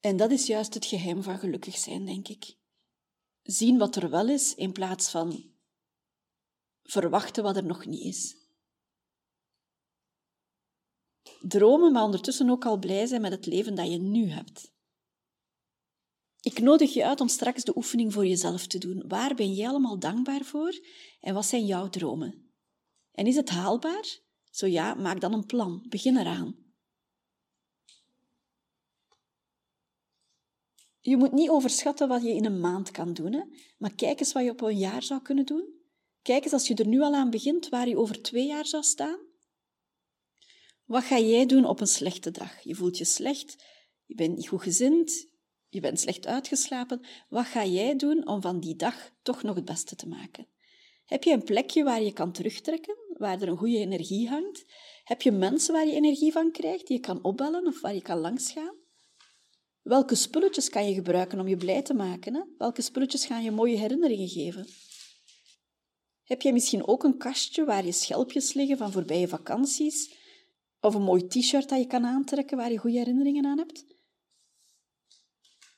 En 0.00 0.16
dat 0.16 0.30
is 0.30 0.46
juist 0.46 0.74
het 0.74 0.84
geheim 0.84 1.22
van 1.22 1.38
gelukkig 1.38 1.76
zijn, 1.76 2.04
denk 2.04 2.28
ik. 2.28 2.56
Zien 3.42 3.78
wat 3.78 3.96
er 3.96 4.10
wel 4.10 4.28
is 4.28 4.54
in 4.54 4.72
plaats 4.72 5.10
van 5.10 5.49
verwachten 6.90 7.42
wat 7.42 7.56
er 7.56 7.64
nog 7.64 7.86
niet 7.86 8.04
is. 8.04 8.36
Dromen, 11.40 11.92
maar 11.92 12.04
ondertussen 12.04 12.50
ook 12.50 12.64
al 12.64 12.78
blij 12.78 13.06
zijn 13.06 13.20
met 13.20 13.32
het 13.32 13.46
leven 13.46 13.74
dat 13.74 13.90
je 13.90 13.98
nu 13.98 14.30
hebt. 14.30 14.72
Ik 16.40 16.60
nodig 16.60 16.94
je 16.94 17.06
uit 17.06 17.20
om 17.20 17.28
straks 17.28 17.64
de 17.64 17.76
oefening 17.76 18.12
voor 18.12 18.26
jezelf 18.26 18.66
te 18.66 18.78
doen. 18.78 19.04
Waar 19.08 19.34
ben 19.34 19.54
jij 19.54 19.68
allemaal 19.68 19.98
dankbaar 19.98 20.44
voor 20.44 20.80
en 21.20 21.34
wat 21.34 21.46
zijn 21.46 21.66
jouw 21.66 21.88
dromen? 21.88 22.50
En 23.12 23.26
is 23.26 23.36
het 23.36 23.48
haalbaar? 23.48 24.18
Zo 24.50 24.66
ja, 24.66 24.94
maak 24.94 25.20
dan 25.20 25.32
een 25.32 25.46
plan. 25.46 25.86
Begin 25.88 26.16
eraan. 26.16 26.56
Je 31.00 31.16
moet 31.16 31.32
niet 31.32 31.50
overschatten 31.50 32.08
wat 32.08 32.22
je 32.22 32.34
in 32.34 32.44
een 32.44 32.60
maand 32.60 32.90
kan 32.90 33.12
doen, 33.12 33.54
maar 33.78 33.94
kijk 33.94 34.20
eens 34.20 34.32
wat 34.32 34.44
je 34.44 34.50
op 34.50 34.60
een 34.60 34.78
jaar 34.78 35.02
zou 35.02 35.22
kunnen 35.22 35.46
doen. 35.46 35.79
Kijk 36.22 36.44
eens 36.44 36.52
als 36.52 36.66
je 36.66 36.74
er 36.74 36.86
nu 36.86 37.00
al 37.00 37.14
aan 37.14 37.30
begint, 37.30 37.68
waar 37.68 37.88
je 37.88 37.98
over 37.98 38.22
twee 38.22 38.46
jaar 38.46 38.66
zou 38.66 38.82
staan. 38.82 39.18
Wat 40.84 41.02
ga 41.02 41.18
jij 41.18 41.46
doen 41.46 41.64
op 41.64 41.80
een 41.80 41.86
slechte 41.86 42.30
dag? 42.30 42.60
Je 42.62 42.74
voelt 42.74 42.98
je 42.98 43.04
slecht, 43.04 43.64
je 44.06 44.14
bent 44.14 44.36
niet 44.36 44.48
goed 44.48 44.62
gezind, 44.62 45.26
je 45.68 45.80
bent 45.80 46.00
slecht 46.00 46.26
uitgeslapen. 46.26 47.06
Wat 47.28 47.46
ga 47.46 47.64
jij 47.64 47.96
doen 47.96 48.28
om 48.28 48.40
van 48.40 48.60
die 48.60 48.76
dag 48.76 49.10
toch 49.22 49.42
nog 49.42 49.54
het 49.54 49.64
beste 49.64 49.96
te 49.96 50.08
maken? 50.08 50.46
Heb 51.04 51.24
je 51.24 51.32
een 51.32 51.44
plekje 51.44 51.84
waar 51.84 52.02
je 52.02 52.12
kan 52.12 52.32
terugtrekken, 52.32 52.96
waar 53.08 53.42
er 53.42 53.48
een 53.48 53.56
goede 53.56 53.78
energie 53.78 54.28
hangt? 54.28 54.64
Heb 55.04 55.22
je 55.22 55.32
mensen 55.32 55.72
waar 55.72 55.86
je 55.86 55.92
energie 55.92 56.32
van 56.32 56.52
krijgt, 56.52 56.86
die 56.86 56.96
je 56.96 57.02
kan 57.02 57.24
opbellen 57.24 57.66
of 57.66 57.80
waar 57.80 57.94
je 57.94 58.02
kan 58.02 58.18
langsgaan? 58.18 58.74
Welke 59.82 60.14
spulletjes 60.14 60.68
kan 60.68 60.88
je 60.88 60.94
gebruiken 60.94 61.40
om 61.40 61.48
je 61.48 61.56
blij 61.56 61.82
te 61.82 61.94
maken? 61.94 62.34
Hè? 62.34 62.40
Welke 62.58 62.82
spulletjes 62.82 63.26
gaan 63.26 63.42
je 63.42 63.50
mooie 63.50 63.76
herinneringen 63.76 64.28
geven? 64.28 64.66
Heb 66.30 66.42
jij 66.42 66.52
misschien 66.52 66.86
ook 66.86 67.04
een 67.04 67.18
kastje 67.18 67.64
waar 67.64 67.84
je 67.84 67.92
schelpjes 67.92 68.52
liggen 68.52 68.76
van 68.76 68.92
voorbije 68.92 69.28
vakanties? 69.28 70.18
Of 70.80 70.94
een 70.94 71.02
mooi 71.02 71.26
t-shirt 71.26 71.68
dat 71.68 71.78
je 71.78 71.86
kan 71.86 72.04
aantrekken 72.04 72.56
waar 72.56 72.72
je 72.72 72.78
goede 72.78 72.98
herinneringen 72.98 73.46
aan 73.46 73.58
hebt? 73.58 73.84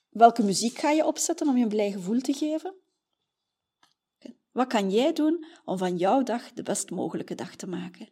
Welke 0.09 0.43
muziek 0.43 0.79
ga 0.79 0.91
je 0.91 1.07
opzetten 1.07 1.49
om 1.49 1.57
je 1.57 1.62
een 1.62 1.69
blij 1.69 1.93
gevoel 1.93 2.21
te 2.21 2.33
geven? 2.33 2.75
Wat 4.51 4.67
kan 4.67 4.91
jij 4.91 5.12
doen 5.12 5.47
om 5.65 5.79
van 5.79 5.97
jouw 5.97 6.23
dag 6.23 6.53
de 6.53 6.62
best 6.62 6.91
mogelijke 6.91 7.35
dag 7.35 7.57
te 7.57 7.67
maken? 7.67 8.09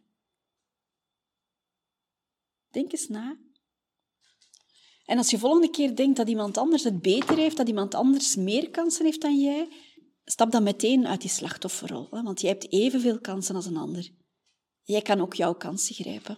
Denk 2.69 2.91
eens 2.91 3.07
na. 3.07 3.37
En 5.05 5.17
als 5.17 5.29
je 5.29 5.37
volgende 5.37 5.69
keer 5.69 5.95
denkt 5.95 6.17
dat 6.17 6.29
iemand 6.29 6.57
anders 6.57 6.83
het 6.83 7.01
beter 7.01 7.37
heeft, 7.37 7.57
dat 7.57 7.67
iemand 7.67 7.93
anders 7.93 8.35
meer 8.35 8.69
kansen 8.69 9.05
heeft 9.05 9.21
dan 9.21 9.39
jij, 9.39 9.67
stap 10.31 10.51
dan 10.51 10.63
meteen 10.63 11.07
uit 11.07 11.21
die 11.21 11.29
slachtofferrol, 11.29 12.07
want 12.09 12.41
jij 12.41 12.49
hebt 12.49 12.71
evenveel 12.71 13.19
kansen 13.19 13.55
als 13.55 13.65
een 13.65 13.77
ander. 13.77 14.09
Jij 14.83 15.01
kan 15.01 15.21
ook 15.21 15.33
jouw 15.33 15.53
kansen 15.53 15.95
grijpen. 15.95 16.37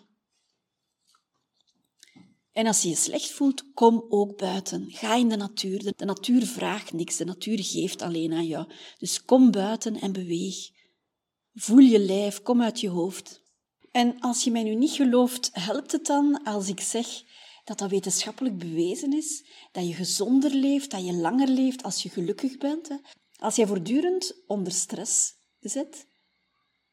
En 2.52 2.68
als 2.68 2.82
je 2.82 2.90
je 2.90 2.96
slecht 2.96 3.32
voelt, 3.32 3.74
kom 3.74 4.06
ook 4.10 4.38
buiten. 4.38 4.92
Ga 4.92 5.16
in 5.16 5.30
de 5.30 5.36
natuur. 5.36 5.94
De 5.96 6.06
natuur 6.06 6.46
vraagt 6.46 6.94
niks, 6.94 7.18
de 7.18 7.26
natuur 7.26 7.64
geeft 7.64 8.02
alleen 8.02 8.34
aan 8.34 8.48
jou. 8.48 8.72
Dus 8.98 9.26
kom 9.26 9.52
buiten 9.52 10.00
en 10.00 10.12
beweeg. 10.12 10.70
Voel 11.54 11.80
je 11.80 12.00
lijf, 12.00 12.42
kom 12.42 12.62
uit 12.62 12.80
je 12.80 12.90
hoofd. 12.90 13.42
En 13.92 14.20
als 14.20 14.44
je 14.44 14.52
mij 14.52 14.64
nu 14.64 14.76
niet 14.76 14.92
gelooft, 14.92 15.50
helpt 15.52 15.92
het 15.92 16.06
dan 16.06 16.44
als 16.44 16.68
ik 16.68 16.80
zeg 16.80 17.08
dat 17.64 17.78
dat 17.78 17.90
wetenschappelijk 17.90 18.58
bewezen 18.58 19.14
is, 19.14 19.46
dat 19.72 19.88
je 19.88 19.94
gezonder 19.94 20.52
leeft, 20.52 20.92
dat 20.92 21.06
je 21.06 21.14
langer 21.14 21.48
leeft 21.48 21.84
als 21.84 22.04
je 22.04 22.10
gelukkig 22.10 22.58
bent. 22.58 23.00
Als 23.44 23.56
je 23.56 23.68
voortdurend 23.68 24.44
onder 24.48 24.72
stress 24.72 25.34
zit, 25.60 26.08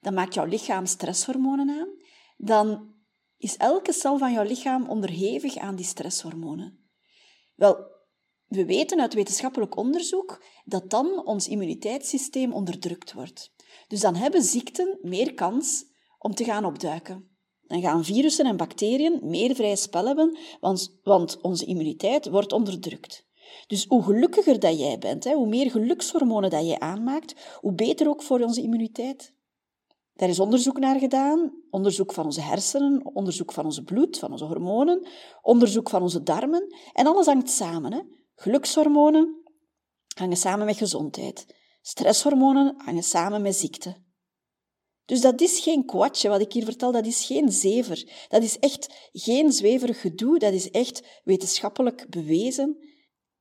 dan 0.01 0.15
maakt 0.15 0.35
jouw 0.35 0.45
lichaam 0.45 0.87
stresshormonen 0.87 1.71
aan, 1.71 1.89
dan 2.37 2.95
is 3.37 3.57
elke 3.57 3.93
cel 3.93 4.19
van 4.19 4.33
jouw 4.33 4.45
lichaam 4.45 4.89
onderhevig 4.89 5.57
aan 5.57 5.77
die 5.77 5.85
stresshormonen. 5.85 6.91
Wel, 7.55 7.77
we 8.47 8.65
weten 8.65 9.01
uit 9.01 9.15
wetenschappelijk 9.15 9.77
onderzoek 9.77 10.45
dat 10.65 10.91
dan 10.91 11.27
ons 11.27 11.49
immuniteitssysteem 11.49 12.53
onderdrukt 12.53 13.13
wordt. 13.13 13.53
Dus 13.89 14.01
dan 14.01 14.15
hebben 14.15 14.43
ziekten 14.43 14.99
meer 15.03 15.35
kans 15.35 15.85
om 16.19 16.35
te 16.35 16.45
gaan 16.45 16.65
opduiken. 16.65 17.39
Dan 17.61 17.81
gaan 17.81 18.05
virussen 18.05 18.47
en 18.47 18.57
bacteriën 18.57 19.19
meer 19.23 19.55
vrij 19.55 19.77
spel 19.77 20.07
hebben, 20.07 20.39
want, 20.61 20.99
want 21.03 21.41
onze 21.41 21.65
immuniteit 21.65 22.29
wordt 22.29 22.53
onderdrukt. 22.53 23.29
Dus 23.67 23.85
hoe 23.89 24.03
gelukkiger 24.03 24.59
dat 24.61 24.79
jij 24.79 24.99
bent, 24.99 25.25
hoe 25.25 25.47
meer 25.47 25.71
gelukshormonen 25.71 26.51
dat 26.51 26.67
jij 26.67 26.79
aanmaakt, 26.79 27.59
hoe 27.61 27.73
beter 27.73 28.09
ook 28.09 28.23
voor 28.23 28.41
onze 28.41 28.63
immuniteit. 28.63 29.35
Daar 30.15 30.29
is 30.29 30.41
onderzoek 30.41 30.79
naar 30.79 30.99
gedaan, 30.99 31.53
onderzoek 31.71 32.13
van 32.13 32.25
onze 32.25 32.41
hersenen, 32.41 33.15
onderzoek 33.15 33.53
van 33.53 33.65
onze 33.65 33.83
bloed, 33.83 34.19
van 34.19 34.31
onze 34.31 34.45
hormonen, 34.45 35.09
onderzoek 35.43 35.91
van 35.91 36.03
onze 36.03 36.23
darmen. 36.23 36.75
En 36.93 37.07
alles 37.07 37.27
hangt 37.27 37.51
samen. 37.51 37.93
Hè? 37.93 38.01
Gelukshormonen 38.35 39.43
hangen 40.17 40.37
samen 40.37 40.67
met 40.67 40.77
gezondheid. 40.77 41.47
Stresshormonen 41.83 42.75
hangen 42.77 43.03
samen 43.03 43.43
met 43.43 43.57
ziekte. 43.57 43.97
Dus 45.05 45.21
dat 45.21 45.41
is 45.41 45.61
geen 45.61 45.85
kwatje 45.85 46.29
wat 46.29 46.41
ik 46.41 46.53
hier 46.53 46.65
vertel, 46.65 46.93
dat 46.93 47.07
is 47.07 47.25
geen 47.25 47.53
zever. 47.53 48.27
Dat 48.29 48.43
is 48.43 48.59
echt 48.59 49.11
geen 49.13 49.53
zweverig 49.53 50.01
gedoe, 50.01 50.39
dat 50.39 50.53
is 50.53 50.71
echt 50.71 51.03
wetenschappelijk 51.25 52.07
bewezen. 52.09 52.79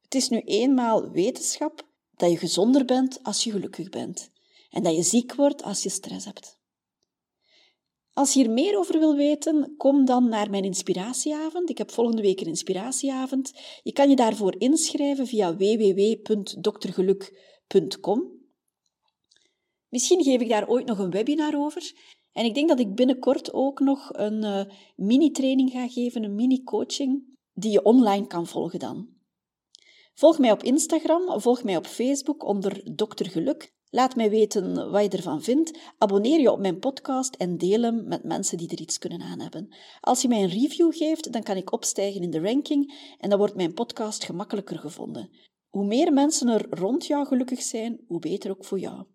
Het 0.09 0.21
is 0.21 0.29
nu 0.29 0.39
eenmaal 0.39 1.09
wetenschap 1.09 1.87
dat 2.15 2.31
je 2.31 2.37
gezonder 2.37 2.85
bent 2.85 3.23
als 3.23 3.43
je 3.43 3.51
gelukkig 3.51 3.89
bent 3.89 4.31
en 4.69 4.83
dat 4.83 4.95
je 4.95 5.03
ziek 5.03 5.35
wordt 5.35 5.63
als 5.63 5.83
je 5.83 5.89
stress 5.89 6.25
hebt. 6.25 6.57
Als 8.13 8.33
je 8.33 8.39
hier 8.39 8.49
meer 8.49 8.77
over 8.77 8.99
wil 8.99 9.15
weten, 9.15 9.73
kom 9.77 10.05
dan 10.05 10.29
naar 10.29 10.49
mijn 10.49 10.63
inspiratieavond. 10.63 11.69
Ik 11.69 11.77
heb 11.77 11.91
volgende 11.91 12.21
week 12.21 12.41
een 12.41 12.47
inspiratieavond. 12.47 13.51
Je 13.83 13.91
kan 13.91 14.09
je 14.09 14.15
daarvoor 14.15 14.55
inschrijven 14.57 15.27
via 15.27 15.55
www.doktergeluk.com. 15.55 18.37
Misschien 19.89 20.23
geef 20.23 20.41
ik 20.41 20.49
daar 20.49 20.67
ooit 20.67 20.85
nog 20.85 20.99
een 20.99 21.11
webinar 21.11 21.57
over. 21.57 21.93
En 22.31 22.45
ik 22.45 22.53
denk 22.53 22.69
dat 22.69 22.79
ik 22.79 22.95
binnenkort 22.95 23.53
ook 23.53 23.79
nog 23.79 24.09
een 24.13 24.43
uh, 24.43 24.63
mini-training 24.95 25.71
ga 25.71 25.87
geven, 25.87 26.23
een 26.23 26.35
mini-coaching, 26.35 27.37
die 27.53 27.71
je 27.71 27.83
online 27.83 28.27
kan 28.27 28.47
volgen 28.47 28.79
dan. 28.79 29.17
Volg 30.19 30.39
mij 30.39 30.51
op 30.51 30.63
Instagram, 30.63 31.41
volg 31.41 31.63
mij 31.63 31.77
op 31.77 31.85
Facebook 31.85 32.45
onder 32.45 32.95
Dokter 32.95 33.25
Geluk. 33.25 33.73
Laat 33.89 34.15
mij 34.15 34.29
weten 34.29 34.91
wat 34.91 35.03
je 35.03 35.09
ervan 35.09 35.41
vindt. 35.41 35.79
Abonneer 35.97 36.39
je 36.39 36.51
op 36.51 36.59
mijn 36.59 36.79
podcast 36.79 37.35
en 37.35 37.57
deel 37.57 37.81
hem 37.81 38.07
met 38.07 38.23
mensen 38.23 38.57
die 38.57 38.69
er 38.69 38.81
iets 38.81 38.97
kunnen 38.97 39.21
aan 39.21 39.39
hebben. 39.39 39.75
Als 40.01 40.21
je 40.21 40.27
mij 40.27 40.43
een 40.43 40.49
review 40.49 40.93
geeft, 40.93 41.31
dan 41.33 41.43
kan 41.43 41.57
ik 41.57 41.71
opstijgen 41.71 42.21
in 42.21 42.29
de 42.29 42.41
ranking 42.41 43.13
en 43.19 43.29
dan 43.29 43.37
wordt 43.39 43.55
mijn 43.55 43.73
podcast 43.73 44.23
gemakkelijker 44.23 44.79
gevonden. 44.79 45.29
Hoe 45.67 45.85
meer 45.85 46.13
mensen 46.13 46.47
er 46.47 46.67
rond 46.69 47.05
jou 47.05 47.25
gelukkig 47.25 47.61
zijn, 47.61 47.99
hoe 48.07 48.19
beter 48.19 48.51
ook 48.51 48.65
voor 48.65 48.79
jou. 48.79 49.05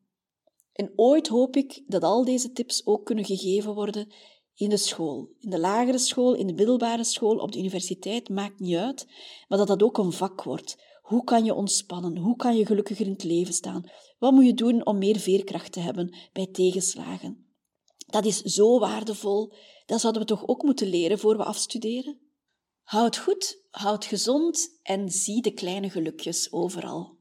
En 0.73 0.93
ooit 0.97 1.29
hoop 1.29 1.57
ik 1.57 1.83
dat 1.87 2.03
al 2.03 2.25
deze 2.25 2.53
tips 2.53 2.87
ook 2.87 3.05
kunnen 3.05 3.25
gegeven 3.25 3.75
worden 3.75 4.12
in 4.55 4.69
de 4.69 4.77
school. 4.77 5.31
In 5.38 5.51
de 5.51 5.59
lagere 5.59 5.99
school, 5.99 6.35
in 6.35 6.47
de 6.47 6.53
middelbare 6.53 7.05
school, 7.05 7.37
op 7.37 7.53
de 7.53 7.59
universiteit, 7.59 8.29
maakt 8.29 8.61
niet 8.61 8.77
uit, 8.77 9.07
maar 9.49 9.59
dat 9.59 9.67
dat 9.67 9.83
ook 9.83 9.99
een 9.99 10.12
vak 10.12 10.43
wordt. 10.43 10.93
Hoe 11.05 11.25
kan 11.25 11.45
je 11.45 11.55
ontspannen? 11.55 12.17
Hoe 12.17 12.37
kan 12.37 12.57
je 12.57 12.67
gelukkiger 12.67 13.07
in 13.07 13.12
het 13.12 13.25
leven 13.25 13.55
staan? 13.55 13.90
Wat 14.19 14.33
moet 14.33 14.47
je 14.47 14.55
doen 14.55 14.87
om 14.87 14.99
meer 14.99 15.19
veerkracht 15.19 15.73
te 15.73 15.81
hebben 15.81 16.17
bij 16.33 16.47
tegenslagen? 16.47 17.55
Dat 18.07 18.25
is 18.25 18.40
zo 18.43 18.79
waardevol. 18.79 19.53
Dat 19.87 20.01
zouden 20.01 20.23
we 20.23 20.29
toch 20.29 20.47
ook 20.49 20.62
moeten 20.62 20.88
leren 20.88 21.19
voor 21.19 21.37
we 21.37 21.45
afstuderen? 21.45 22.21
Houd 22.83 23.17
goed, 23.17 23.62
houd 23.71 24.05
gezond 24.05 24.79
en 24.83 25.09
zie 25.09 25.43
de 25.43 25.53
kleine 25.53 25.90
gelukjes 25.90 26.53
overal. 26.53 27.19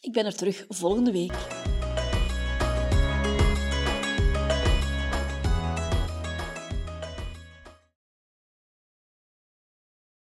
Ik 0.00 0.12
ben 0.12 0.24
er 0.24 0.36
terug 0.36 0.64
volgende 0.68 1.12
week. 1.12 1.74